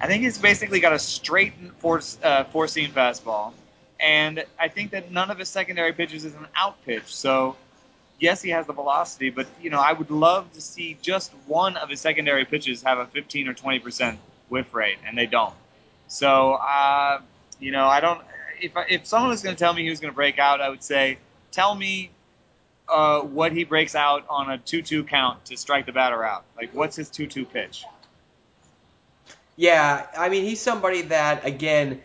[0.00, 3.52] I think he's basically got a straight four uh, four seam fastball
[4.00, 7.14] and I think that none of his secondary pitches is an out pitch.
[7.14, 7.56] So,
[8.18, 11.76] yes, he has the velocity, but you know, I would love to see just one
[11.76, 14.18] of his secondary pitches have a 15 or 20 percent
[14.48, 15.54] whiff rate, and they don't.
[16.08, 17.20] So, uh,
[17.58, 18.20] you know, I don't.
[18.60, 20.68] If if someone was going to tell me he was going to break out, I
[20.68, 21.18] would say,
[21.56, 22.10] tell me
[22.88, 26.44] uh, what he breaks out on a 2-2 count to strike the batter out.
[26.56, 27.84] Like, what's his 2-2 pitch?
[29.56, 32.02] Yeah, I mean, he's somebody that again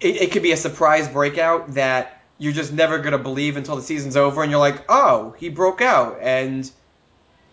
[0.00, 3.76] it, it could be a surprise breakout that you're just never going to believe until
[3.76, 6.18] the season's over and you're like, oh, he broke out.
[6.20, 6.70] And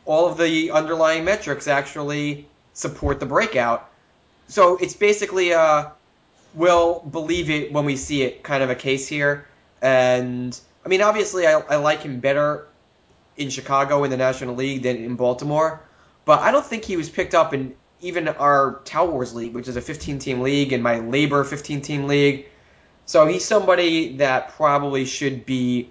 [0.05, 3.89] all of the underlying metrics actually support the breakout.
[4.47, 5.91] So it's basically a
[6.53, 9.47] we'll believe it when we see it kind of a case here.
[9.81, 12.67] And I mean, obviously, I, I like him better
[13.38, 15.81] in Chicago in the National League than in Baltimore.
[16.25, 19.67] But I don't think he was picked up in even our Tout Wars League, which
[19.67, 22.47] is a 15 team league, and my LABR 15 team league.
[23.05, 25.89] So he's somebody that probably should be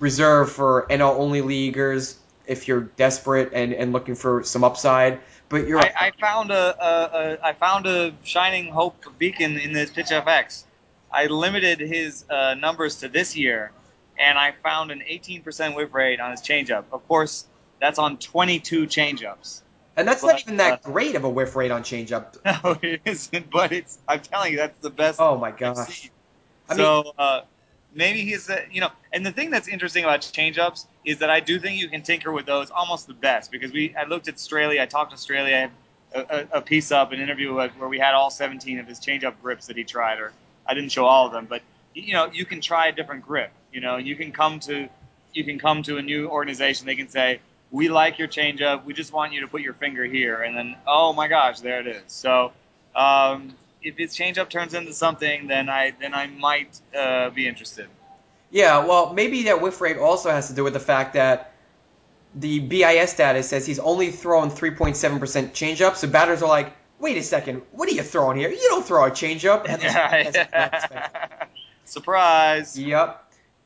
[0.00, 5.20] reserved for NL only leaguers if you're desperate and, and looking for some upside.
[5.48, 5.78] But you're.
[5.78, 10.08] I, I found a, a, a I found a shining hope beacon in this pitch
[10.08, 10.64] FX.
[11.10, 13.72] I limited his uh, numbers to this year,
[14.18, 16.84] and I found an 18% whiff rate on his changeup.
[16.92, 17.46] Of course,
[17.80, 19.62] that's on 22 changeups.
[19.96, 22.36] And that's but, not even that uh, great of a whiff rate on changeup.
[22.44, 23.50] No, it isn't.
[23.50, 23.98] But it's.
[24.06, 25.20] I'm telling you, that's the best.
[25.20, 26.10] Oh my gosh.
[26.68, 27.40] I so mean, uh,
[27.94, 28.90] maybe he's a, you know.
[29.12, 32.30] And the thing that's interesting about changeups is that I do think you can tinker
[32.30, 33.94] with those almost the best because we.
[33.96, 34.80] I looked at Straily.
[34.80, 35.52] I talked to Straily.
[35.54, 35.70] I had
[36.14, 39.66] a, a, piece up, an interview where we had all 17 of his changeup grips
[39.66, 40.32] that he tried, or
[40.68, 41.62] I didn't show all of them, but
[41.94, 43.50] you know, you can try a different grip.
[43.72, 44.88] You know, you can come to
[45.32, 46.86] you can come to a new organization.
[46.86, 48.84] They can say, we like your changeup.
[48.84, 51.80] We just want you to put your finger here, and then oh my gosh, there
[51.80, 52.02] it is.
[52.06, 52.52] So
[52.94, 57.88] um, if his changeup turns into something, then I then I might uh, be interested.
[58.50, 61.52] Yeah, well, maybe that whiff rate also has to do with the fact that
[62.34, 65.18] the BIS data says he's only thrown 3.7%
[65.52, 65.96] changeup.
[65.96, 68.50] So batters are like, wait a second, what are you throwing here?
[68.50, 69.66] You don't throw a changeup.
[71.84, 72.78] Surprise.
[72.78, 73.24] Yep.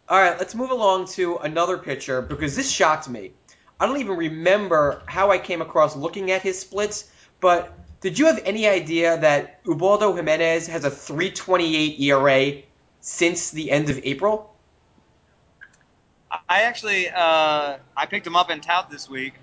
[0.08, 3.32] All right, let's move along to another pitcher because this shocked me.
[3.80, 8.26] I don't even remember how I came across looking at his splits, but did you
[8.26, 12.62] have any idea that Ubaldo Jimenez has a 3.28 ERA
[13.00, 14.54] since the end of April?
[16.48, 19.34] I actually uh, I picked him up in tout this week,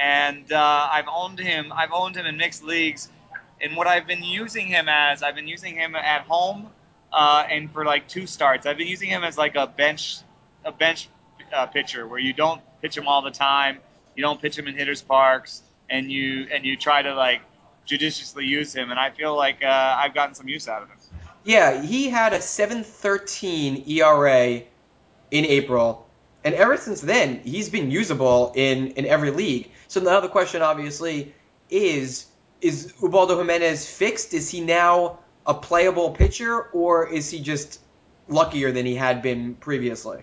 [0.00, 1.72] and uh, I've owned him.
[1.72, 3.08] I've owned him in mixed leagues,
[3.60, 6.68] and what I've been using him as, I've been using him at home,
[7.12, 10.18] uh, and for like two starts, I've been using him as like a bench,
[10.64, 11.08] a bench
[11.52, 13.78] uh, pitcher where you don't pitch him all the time.
[14.16, 17.42] You don't pitch him in hitters parks, and you and you try to like
[17.84, 18.90] judiciously use him.
[18.90, 20.98] And I feel like uh, I've gotten some use out of him.
[21.44, 24.62] Yeah, he had a 7.13 ERA
[25.30, 26.03] in April,
[26.44, 29.70] and ever since then he's been usable in in every league.
[29.88, 31.34] So now the question obviously
[31.70, 32.26] is
[32.60, 34.32] is Ubaldo Jimenez fixed?
[34.34, 37.80] Is he now a playable pitcher, or is he just
[38.28, 40.22] luckier than he had been previously?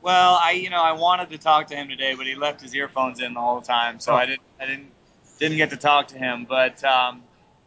[0.00, 2.74] Well, I you know I wanted to talk to him today, but he left his
[2.74, 4.16] earphones in the whole time, so Oh.
[4.16, 4.90] I didn't I didn't
[5.38, 6.46] didn't get to talk to him.
[6.48, 7.22] But um,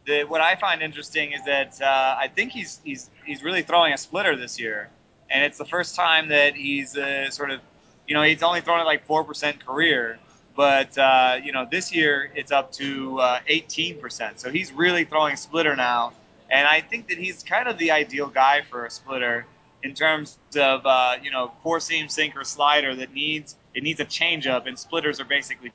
[0.05, 3.93] the, what I find interesting is that uh, I think he's he's he's really throwing
[3.93, 4.89] a splitter this year,
[5.31, 7.61] and it's the first time that he's uh, sort of
[8.07, 10.19] you know he's only thrown it like four percent career,
[10.55, 14.39] but uh, you know this year it's up to uh, eighteen percent.
[14.39, 16.13] So he's really throwing splitter now,
[16.49, 19.45] and I think that he's kind of the ideal guy for a splitter
[19.83, 24.05] in terms of uh, you know four seam sinker slider that needs it needs a
[24.05, 25.71] changeup, and splitters are basically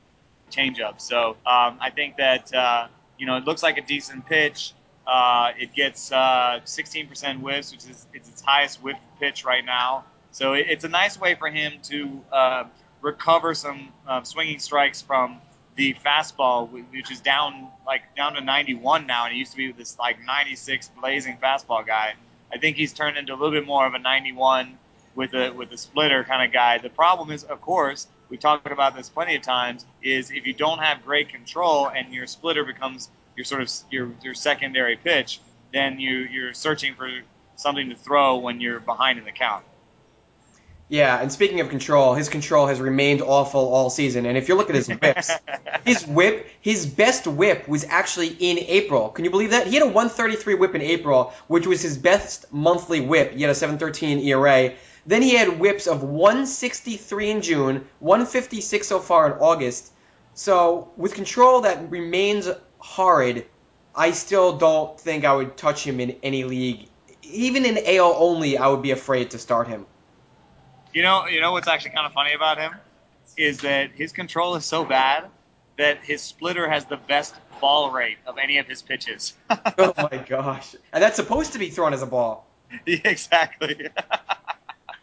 [0.51, 1.01] changeups.
[1.01, 2.89] So um, I think that uh,
[3.19, 4.75] you know it looks like a decent pitch.
[5.07, 10.05] Uh, it gets uh, 16% whiffs, which is it's its highest whiff pitch right now.
[10.33, 12.65] So it, it's a nice way for him to uh,
[13.01, 15.41] recover some uh, swinging strikes from
[15.77, 19.71] the fastball, which is down like down to 91 now, and he used to be
[19.73, 22.15] this like 96 blazing fastball guy.
[22.53, 24.79] I think he's turned into a little bit more of a 91
[25.15, 26.79] with a with a splitter kind of guy.
[26.79, 30.53] The problem is, of course, we talked about this plenty of times, is if you
[30.53, 35.41] don't have great control and your splitter becomes your sort of your your secondary pitch,
[35.73, 37.11] then you you're searching for
[37.57, 39.65] something to throw when you're behind in the count.
[40.89, 44.25] Yeah, and speaking of control, his control has remained awful all season.
[44.25, 45.33] And if you look at his whips,
[45.85, 49.09] his whip, his best whip was actually in April.
[49.09, 49.67] Can you believe that?
[49.67, 53.33] He had a 133 whip in April, which was his best monthly whip.
[53.33, 54.75] He had a 713 ERA.
[55.07, 59.91] Then he had whips of 163 in June, 156 so far in August.
[60.35, 62.49] So with control that remains
[62.87, 63.47] horrid,
[63.95, 66.89] I still don't think I would touch him in any league.
[67.23, 69.87] Even in AL only, I would be afraid to start him.
[70.95, 72.73] You know, you know what's actually kind of funny about him
[73.37, 75.27] is that his control is so bad
[75.77, 79.35] that his splitter has the best ball rate of any of his pitches.
[79.51, 80.75] oh my gosh.
[80.93, 82.47] And that's supposed to be thrown as a ball.
[82.87, 83.89] Yeah, exactly.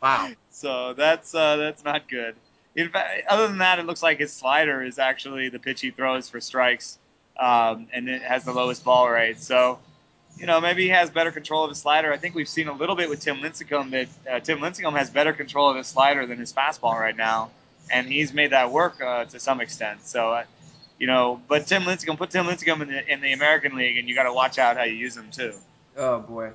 [0.02, 0.32] Wow.
[0.50, 2.36] so that's uh, that's not good.
[2.76, 5.92] In fact, other than that, it looks like his slider is actually the pitch he
[5.92, 7.00] throws for strikes,
[7.38, 9.40] um, and it has the lowest ball rate.
[9.40, 9.80] So,
[10.38, 12.12] you know, maybe he has better control of his slider.
[12.12, 15.10] I think we've seen a little bit with Tim Lincecum that uh, Tim Lincecum has
[15.10, 17.52] better control of his slider than his fastball right now,
[17.92, 20.06] and he's made that work uh, to some extent.
[20.06, 20.44] So, uh,
[21.00, 24.08] you know, but Tim Lincecum, put Tim Lincecum in the in the American League, and
[24.08, 25.54] you got to watch out how you use him too.
[25.98, 26.52] Oh boy.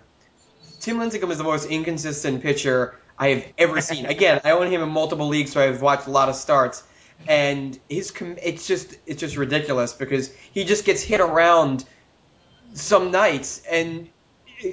[0.80, 4.06] Tim Lincecum is the most inconsistent pitcher I have ever seen.
[4.06, 6.84] Again, I own him in multiple leagues, so I've watched a lot of starts,
[7.26, 11.84] and his com- it's just it's just ridiculous because he just gets hit around
[12.74, 14.08] some nights, and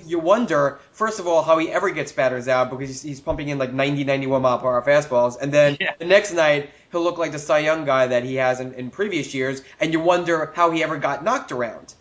[0.06, 3.50] you wonder first of all how he ever gets batters out because he's, he's pumping
[3.50, 5.94] in like 90, 91 mile per hour fastballs, and then Yeah.
[5.98, 8.90] the next night he'll look like the Cy Young guy that he has in, in
[8.90, 11.94] previous years, and you wonder how he ever got knocked around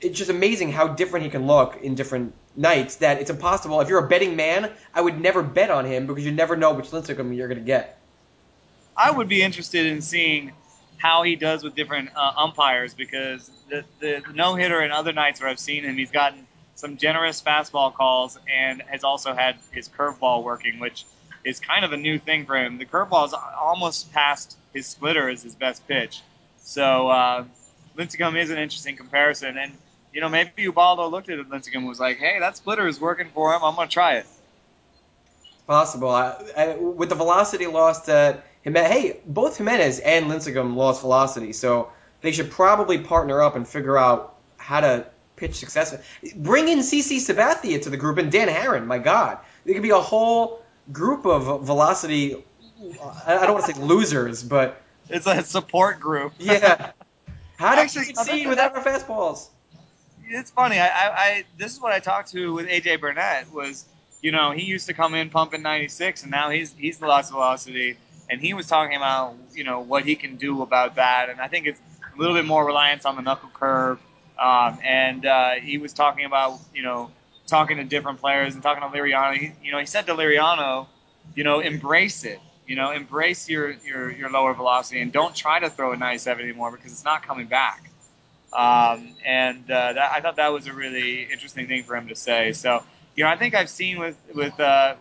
[0.00, 3.80] it's just amazing how different he can look in different nights that it's impossible.
[3.80, 6.72] If you're a betting man, I would never bet on him because you never know
[6.74, 7.97] which Lincecum you're going to get.
[8.98, 10.52] I would be interested in seeing
[10.96, 15.40] how he does with different uh, umpires because the, the no hitter and other nights
[15.40, 19.88] where I've seen him, he's gotten some generous fastball calls and has also had his
[19.88, 21.04] curveball working, which
[21.44, 22.78] is kind of a new thing for him.
[22.78, 26.20] The curveball is almost past his splitter as his best pitch.
[26.58, 27.44] So uh,
[27.96, 29.56] Lincecum is an interesting comparison.
[29.58, 29.72] And,
[30.12, 33.28] you know, maybe Ubaldo looked at Lincecum and was like, hey, that splitter is working
[33.32, 33.62] for him.
[33.62, 34.26] I'm going to try it.
[35.68, 36.10] Possible.
[36.10, 41.90] I, I, with the velocity loss that hey, both Jimenez and Lincecum lost velocity, so
[42.20, 46.02] they should probably partner up and figure out how to pitch successfully.
[46.36, 48.86] Bring in CC Sabathia to the group and Dan Haren.
[48.86, 52.44] My God, there could be a whole group of velocity.
[53.26, 56.32] I don't want to say losers, but It's a support group.
[56.38, 56.92] yeah.
[57.56, 59.48] How do Actually, we succeed without our fastballs?
[60.30, 60.78] it's funny.
[60.78, 63.84] I, I, I this is what I talked to with AJ Burnett was,
[64.22, 67.96] you know, he used to come in pumping 96, and now he's he's lost velocity,
[68.30, 71.48] and he was talking about you know what he can do about that, and I
[71.48, 71.80] think it's
[72.14, 73.98] a little bit more reliance on the knuckle curve,
[74.38, 77.10] um, and uh, he was talking about you know
[77.48, 79.34] talking to different players and talking to Liriano.
[79.36, 80.86] He, you know, he said to Liriano,
[81.34, 82.38] you know, embrace it.
[82.66, 86.44] You know, embrace your, your, your lower velocity and don't try to throw a 97
[86.44, 87.90] anymore because it's not coming back.
[88.52, 92.14] Um, and uh, that, I thought that was a really interesting thing for him to
[92.14, 92.52] say.
[92.52, 92.84] So,
[93.16, 94.96] you know, I think I've seen with with uh,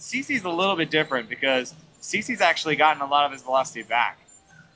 [0.00, 1.72] CC's a little bit different because
[2.02, 4.18] CC's actually gotten a lot of his velocity back,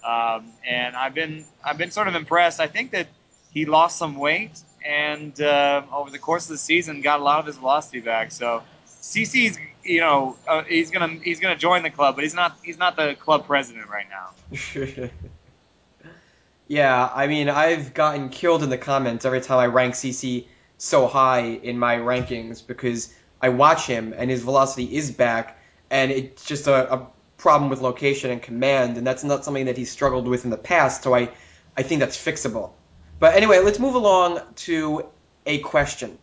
[0.05, 2.61] um, and I've been I've been sort of impressed.
[2.61, 3.09] I think that
[3.53, 7.41] he lost some weight and uh, over the course of the season got a lot
[7.41, 8.33] of his velocity back.
[8.33, 8.63] So.
[9.07, 12.77] CC's, you know, uh, he's gonna he's gonna join the club, but he's not he's
[12.77, 15.11] not the club president right now.
[16.67, 20.47] yeah, I mean, I've gotten killed in the comments every time I rank CC
[20.79, 25.59] so high in my rankings because I watch him and his velocity is back,
[25.91, 27.07] and it's just a, a
[27.37, 30.57] problem with location and command, and that's not something that he's struggled with in the
[30.57, 31.03] past.
[31.03, 31.31] So I,
[31.77, 32.73] I think that's fixable.
[33.19, 35.07] But anyway, let's move along to
[35.47, 36.19] a question.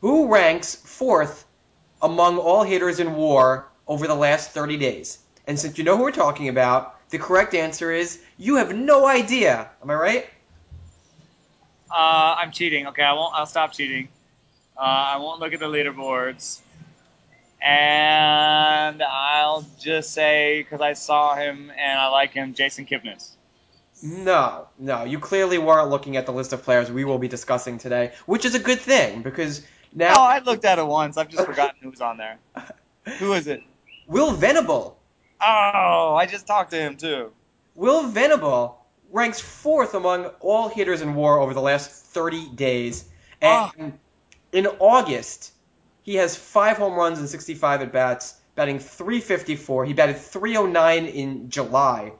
[0.00, 1.44] Who ranks fourth
[2.00, 5.18] among all hitters in WAR over the last 30 days?
[5.46, 9.06] And since you know who we're talking about, the correct answer is you have no
[9.06, 9.70] idea.
[9.82, 10.26] Am I right?
[11.90, 12.86] Uh, I'm cheating.
[12.88, 13.34] Okay, I won't.
[13.34, 14.08] I'll stop cheating.
[14.76, 14.80] Uh,
[15.14, 16.60] I won't look at the leaderboards,
[17.60, 23.30] and I'll just say because I saw him and I like him, Jason Kipnis.
[24.02, 25.04] No, no.
[25.04, 28.44] You clearly weren't looking at the list of players we will be discussing today, which
[28.44, 30.14] is a good thing because now.
[30.16, 31.16] Oh, I looked at it once.
[31.16, 32.38] I've just forgotten who was on there.
[33.18, 33.62] Who is it?
[34.06, 34.98] Will Venable.
[35.40, 37.32] Oh, I just talked to him too.
[37.74, 43.04] Will Venable ranks fourth among all hitters in WAR over the last 30 days,
[43.40, 43.90] and Ah.
[44.52, 45.52] in August
[46.08, 49.84] he has five home runs and 65 at bats, batting 354.
[49.84, 52.12] He batted 309 in July,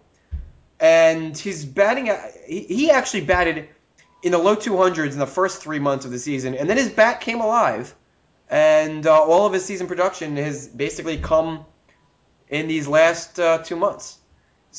[0.78, 2.10] and he's batting.
[2.10, 3.66] at- He, actually batted
[4.22, 6.90] in the low 200s in the first three months of the season, and then his
[6.90, 7.94] bat came alive,
[8.50, 11.64] and uh, all of his season production has basically come
[12.50, 14.18] in these last uh, two months.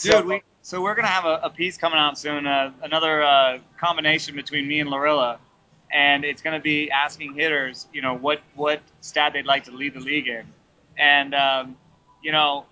[0.04, 3.58] Dude, we, so we're gonna have a, a piece coming out soon, uh, another uh,
[3.80, 5.40] combination between me and Larilla,
[5.92, 9.94] and it's gonna be asking hitters, you know, what what stat they'd like to lead
[9.94, 10.46] the league in,
[10.98, 11.76] and um,
[12.22, 12.66] you know,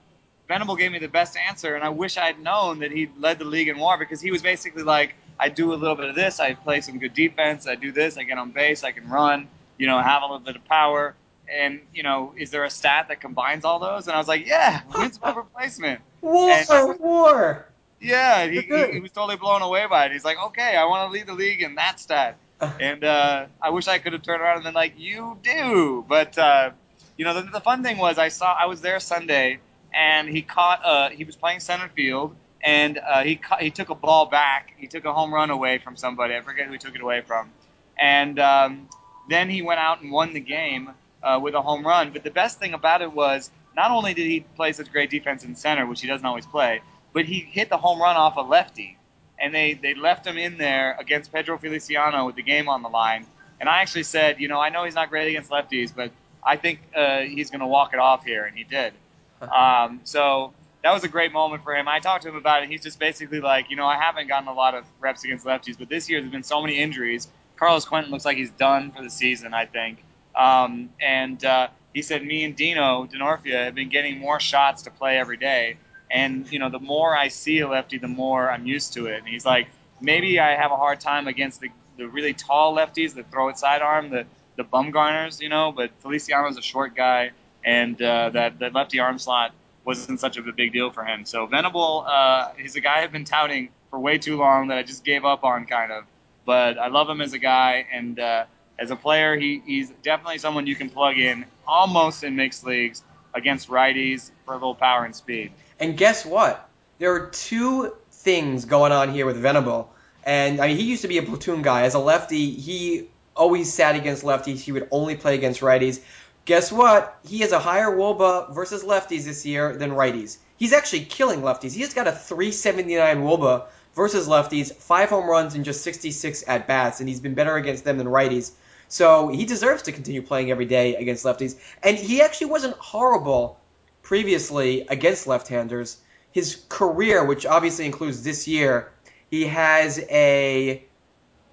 [0.47, 3.45] Venable gave me the best answer, and I wish I'd known that he led the
[3.45, 6.39] league in WAR because he was basically like, I do a little bit of this,
[6.39, 9.47] I play some good defense, I do this, I get on base, I can run,
[9.77, 11.15] you know, have a little bit of power.
[11.49, 14.07] And you know, is there a stat that combines all those?
[14.07, 16.01] And I was like, yeah, wins above replacement.
[16.21, 17.65] War, And- war.
[17.99, 20.11] Yeah, he, he, he was totally blown away by it.
[20.11, 22.37] He's like, okay, I want to lead the league in that stat.
[22.59, 26.05] And uh, I wish I could have turned around and been like, you do.
[26.07, 26.71] But, uh,
[27.17, 29.59] you know, the, the fun thing was I saw, I was there Sunday,
[29.93, 33.95] and he caught, uh, he was playing center field, and uh, he, he took a
[33.95, 34.73] ball back.
[34.77, 36.35] He took a home run away from somebody.
[36.35, 37.51] I forget who he took it away from.
[37.99, 38.89] And um,
[39.29, 40.91] then he went out and won the game
[41.23, 42.11] uh, with a home run.
[42.11, 45.43] But the best thing about it was not only did he play such great defense
[45.43, 46.81] in center, which he doesn't always play,
[47.13, 48.97] but he hit the home run off a lefty,
[49.39, 52.89] and they they left him in there against Pedro Feliciano with the game on the
[52.89, 53.25] line.
[53.59, 56.11] And I actually said, you know, I know he's not great against lefties, but
[56.43, 58.93] I think uh, he's going to walk it off here, and he did.
[59.39, 61.87] Um, so that was a great moment for him.
[61.87, 62.69] I talked to him about it.
[62.69, 65.77] He's just basically like, you know, I haven't gotten a lot of reps against lefties,
[65.77, 67.27] but this year there's been so many injuries.
[67.55, 70.03] Carlos Quentin looks like he's done for the season, I think.
[70.35, 74.91] Um, and uh, he said, me and Dino Denorfia have been getting more shots to
[74.91, 75.77] play every day.
[76.09, 79.19] And, you know, the more I see a lefty, the more I'm used to it.
[79.19, 79.67] And he's like,
[79.99, 83.57] maybe I have a hard time against the, the really tall lefties that throw it
[83.57, 87.31] sidearm, the, the Bumgarners, you know, but Feliciano's a short guy,
[87.63, 89.53] and uh, that, that lefty arm slot
[89.83, 91.25] wasn't such a big deal for him.
[91.25, 94.83] So Venable, uh, he's a guy I've been touting for way too long that I
[94.83, 96.03] just gave up on, kind of.
[96.45, 98.45] But I love him as a guy, and uh,
[98.79, 103.03] as a player, he, he's definitely someone you can plug in almost in mixed leagues
[103.33, 105.51] against righties for a little power and speed.
[105.79, 106.69] And guess what?
[106.99, 109.93] There are two things going on here with Venable.
[110.23, 111.83] And I mean, he used to be a platoon guy.
[111.83, 114.59] As a lefty, he always sat against lefties.
[114.59, 116.01] He would only play against righties.
[116.45, 117.19] Guess what?
[117.25, 120.37] He has a higher WOBA versus lefties this year than righties.
[120.57, 121.73] He's actually killing lefties.
[121.73, 126.99] He's got a 379 WOBA versus lefties, five home runs and just 66 at bats,
[126.99, 128.51] and he's been better against them than righties.
[128.87, 131.55] So he deserves to continue playing every day against lefties.
[131.83, 133.59] And he actually wasn't horrible
[134.07, 135.97] previously against left-handers.
[136.31, 138.89] His career, which obviously includes this year,
[139.29, 140.81] he has a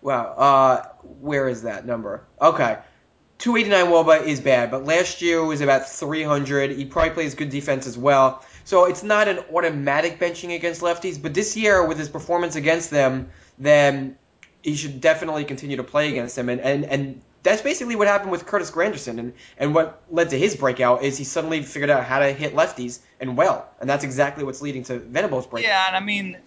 [0.01, 0.83] well, uh,
[1.21, 2.23] where is that number?
[2.41, 2.79] Okay.
[3.39, 6.71] 289 Woba is bad, but last year was about 300.
[6.71, 8.45] He probably plays good defense as well.
[8.63, 12.91] So it's not an automatic benching against lefties, but this year with his performance against
[12.91, 14.17] them, then
[14.63, 16.49] he should definitely continue to play against them.
[16.49, 19.19] And, and, and that's basically what happened with Curtis Granderson.
[19.19, 22.55] And, and what led to his breakout is he suddenly figured out how to hit
[22.55, 23.69] lefties and well.
[23.81, 25.69] And that's exactly what's leading to Venable's breakout.
[25.69, 26.39] Yeah, and I mean,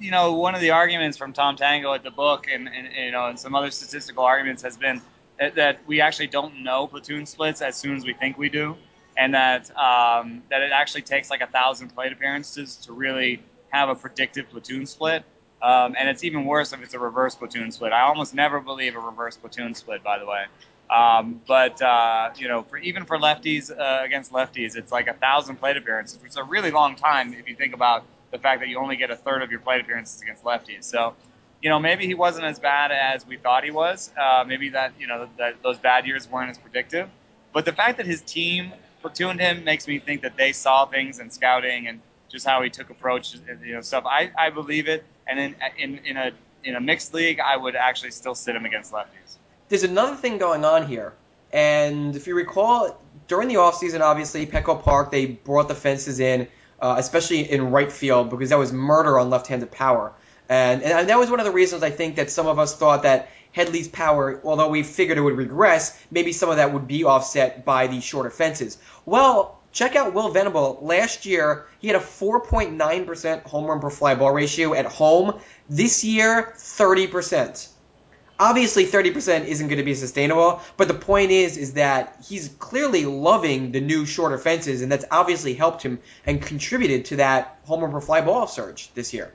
[0.00, 3.12] you know, one of the arguments from Tom Tango at the book, and, and you
[3.12, 5.00] know, and some other statistical arguments has been
[5.38, 8.76] that, that we actually don't know platoon splits as soon as we think we do,
[9.16, 13.90] and that um, that it actually takes like a thousand plate appearances to really have
[13.90, 15.24] a predictive platoon split.
[15.62, 17.92] Um, and it's even worse if it's a reverse platoon split.
[17.92, 20.44] I almost never believe a reverse platoon split, by the way.
[20.90, 25.14] Um, but uh, you know, for even for lefties uh, against lefties, it's like a
[25.14, 28.60] thousand plate appearances, which is a really long time if you think about the fact
[28.60, 30.84] that you only get a third of your plate appearances against lefties.
[30.84, 31.14] So,
[31.62, 34.10] you know, maybe he wasn't as bad as we thought he was.
[34.20, 37.08] Uh, maybe that you know that those bad years weren't as predictive.
[37.52, 41.20] But the fact that his team platooned him makes me think that they saw things
[41.20, 42.00] in scouting and
[42.32, 44.04] just how he took approach you know stuff.
[44.06, 45.04] I, I believe it.
[45.26, 46.32] And in in in a
[46.64, 49.36] in a mixed league, I would actually still sit him against lefties.
[49.68, 51.12] There's another thing going on here,
[51.52, 56.48] and if you recall, during the offseason, obviously Petco Park they brought the fences in,
[56.80, 60.12] uh, especially in right field because that was murder on left-handed power.
[60.48, 63.04] And, and that was one of the reasons I think that some of us thought
[63.04, 67.04] that Headley's power, although we figured it would regress, maybe some of that would be
[67.04, 68.76] offset by the shorter fences.
[69.06, 70.78] Well, check out Will Venable.
[70.82, 75.40] Last year, he had a 4.9% home run per fly ball ratio at home.
[75.68, 77.68] This year, 30%.
[78.38, 83.04] Obviously, 30% isn't going to be sustainable, but the point is, is that he's clearly
[83.04, 87.82] loving the new shorter fences, and that's obviously helped him and contributed to that home
[87.82, 89.32] run per fly ball surge this year.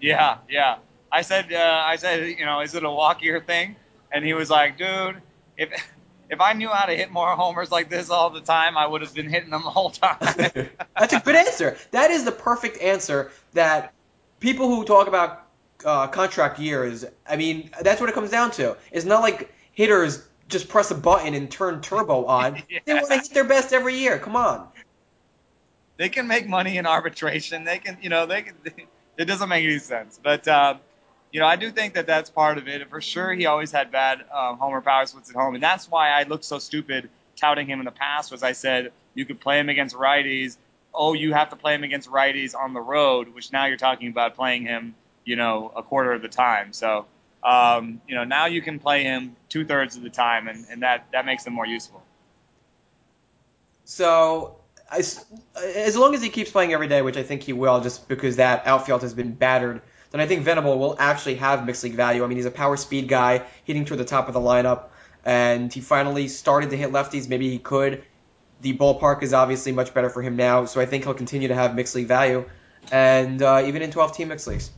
[0.00, 0.78] Yeah, yeah.
[1.12, 3.76] I said, uh, I said, you know, is it a walk-year thing?
[4.12, 5.20] And he was like, dude,
[5.56, 5.70] if
[6.30, 9.02] if I knew how to hit more homers like this all the time, I would
[9.02, 10.16] have been hitting them the whole time.
[10.96, 11.76] That's a good answer.
[11.90, 13.92] That is the perfect answer that
[14.38, 15.46] people who talk about
[15.84, 18.76] uh, contract years, I mean, that's what it comes down to.
[18.92, 22.62] It's not like hitters just press a button and turn turbo on.
[22.68, 22.80] yeah.
[22.84, 24.18] They want to hit their best every year.
[24.18, 24.68] Come on.
[25.96, 27.64] They can make money in arbitration.
[27.64, 28.54] They can, you know, they can.
[29.18, 30.18] It doesn't make any sense.
[30.22, 30.76] But uh,
[31.32, 32.88] you know, I do think that that's part of it.
[32.90, 36.10] For sure, he always had bad uh, homer power splits at home, and that's why
[36.10, 38.32] I looked so stupid touting him in the past.
[38.32, 40.56] Was I said you could play him against righties.
[40.92, 44.08] Oh, you have to play him against righties on the road, which now you're talking
[44.08, 46.72] about playing him, you know, a quarter of the time.
[46.72, 47.06] So,
[47.44, 50.82] um, you know, now you can play him two thirds of the time, and, and
[50.82, 52.02] that that makes him more useful.
[53.84, 54.56] So
[54.90, 55.24] as,
[55.56, 58.36] as long as he keeps playing every day, which I think he will, just because
[58.36, 62.24] that outfield has been battered, then I think Venable will actually have mixed league value.
[62.24, 64.84] I mean, he's a power speed guy, hitting toward the top of the lineup,
[65.24, 67.28] and he finally started to hit lefties.
[67.28, 68.02] Maybe he could.
[68.60, 71.54] The ballpark is obviously much better for him now, so I think he'll continue to
[71.54, 72.44] have mixed league value,
[72.90, 74.70] and uh, even in 12 team mixed leagues.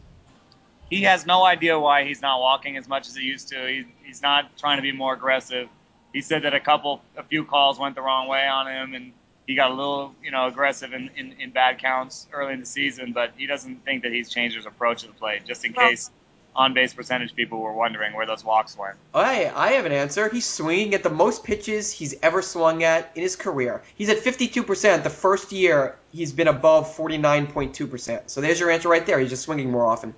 [0.90, 3.66] He has no idea why he's not walking as much as he used to.
[3.66, 5.68] He's, he's not trying to be more aggressive.
[6.12, 9.12] He said that a couple, a few calls went the wrong way on him, and
[9.46, 12.66] he got a little, you know, aggressive in, in, in, bad counts early in the
[12.66, 15.72] season, but he doesn't think that he's changed his approach to the plate, just in
[15.72, 16.10] case
[16.54, 18.96] on base percentage people were wondering where those walks went.
[19.14, 20.28] Oh, I, I have an answer.
[20.28, 23.82] He's swinging at the most pitches he's ever swung at in his career.
[23.96, 25.02] He's at 52%.
[25.02, 28.22] The first year, he's been above 49.2%.
[28.26, 29.18] So there's your answer right there.
[29.18, 30.14] He's just swinging more often.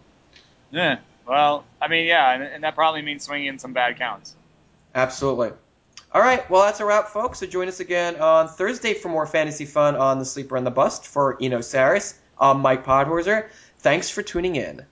[0.71, 0.99] Yeah.
[1.27, 4.35] Well, I mean, yeah, and, and that probably means swinging in some bad counts.
[4.95, 5.53] Absolutely.
[6.15, 7.41] All right, well, that's a wrap, folks.
[7.41, 10.71] So join us again on Thursday for more fantasy fun on The Sleeper and the
[10.71, 11.09] Bust.
[11.09, 13.49] For Eno Sarris, I'm Mike Podhorzer.
[13.81, 14.87] Thanks for tuning in.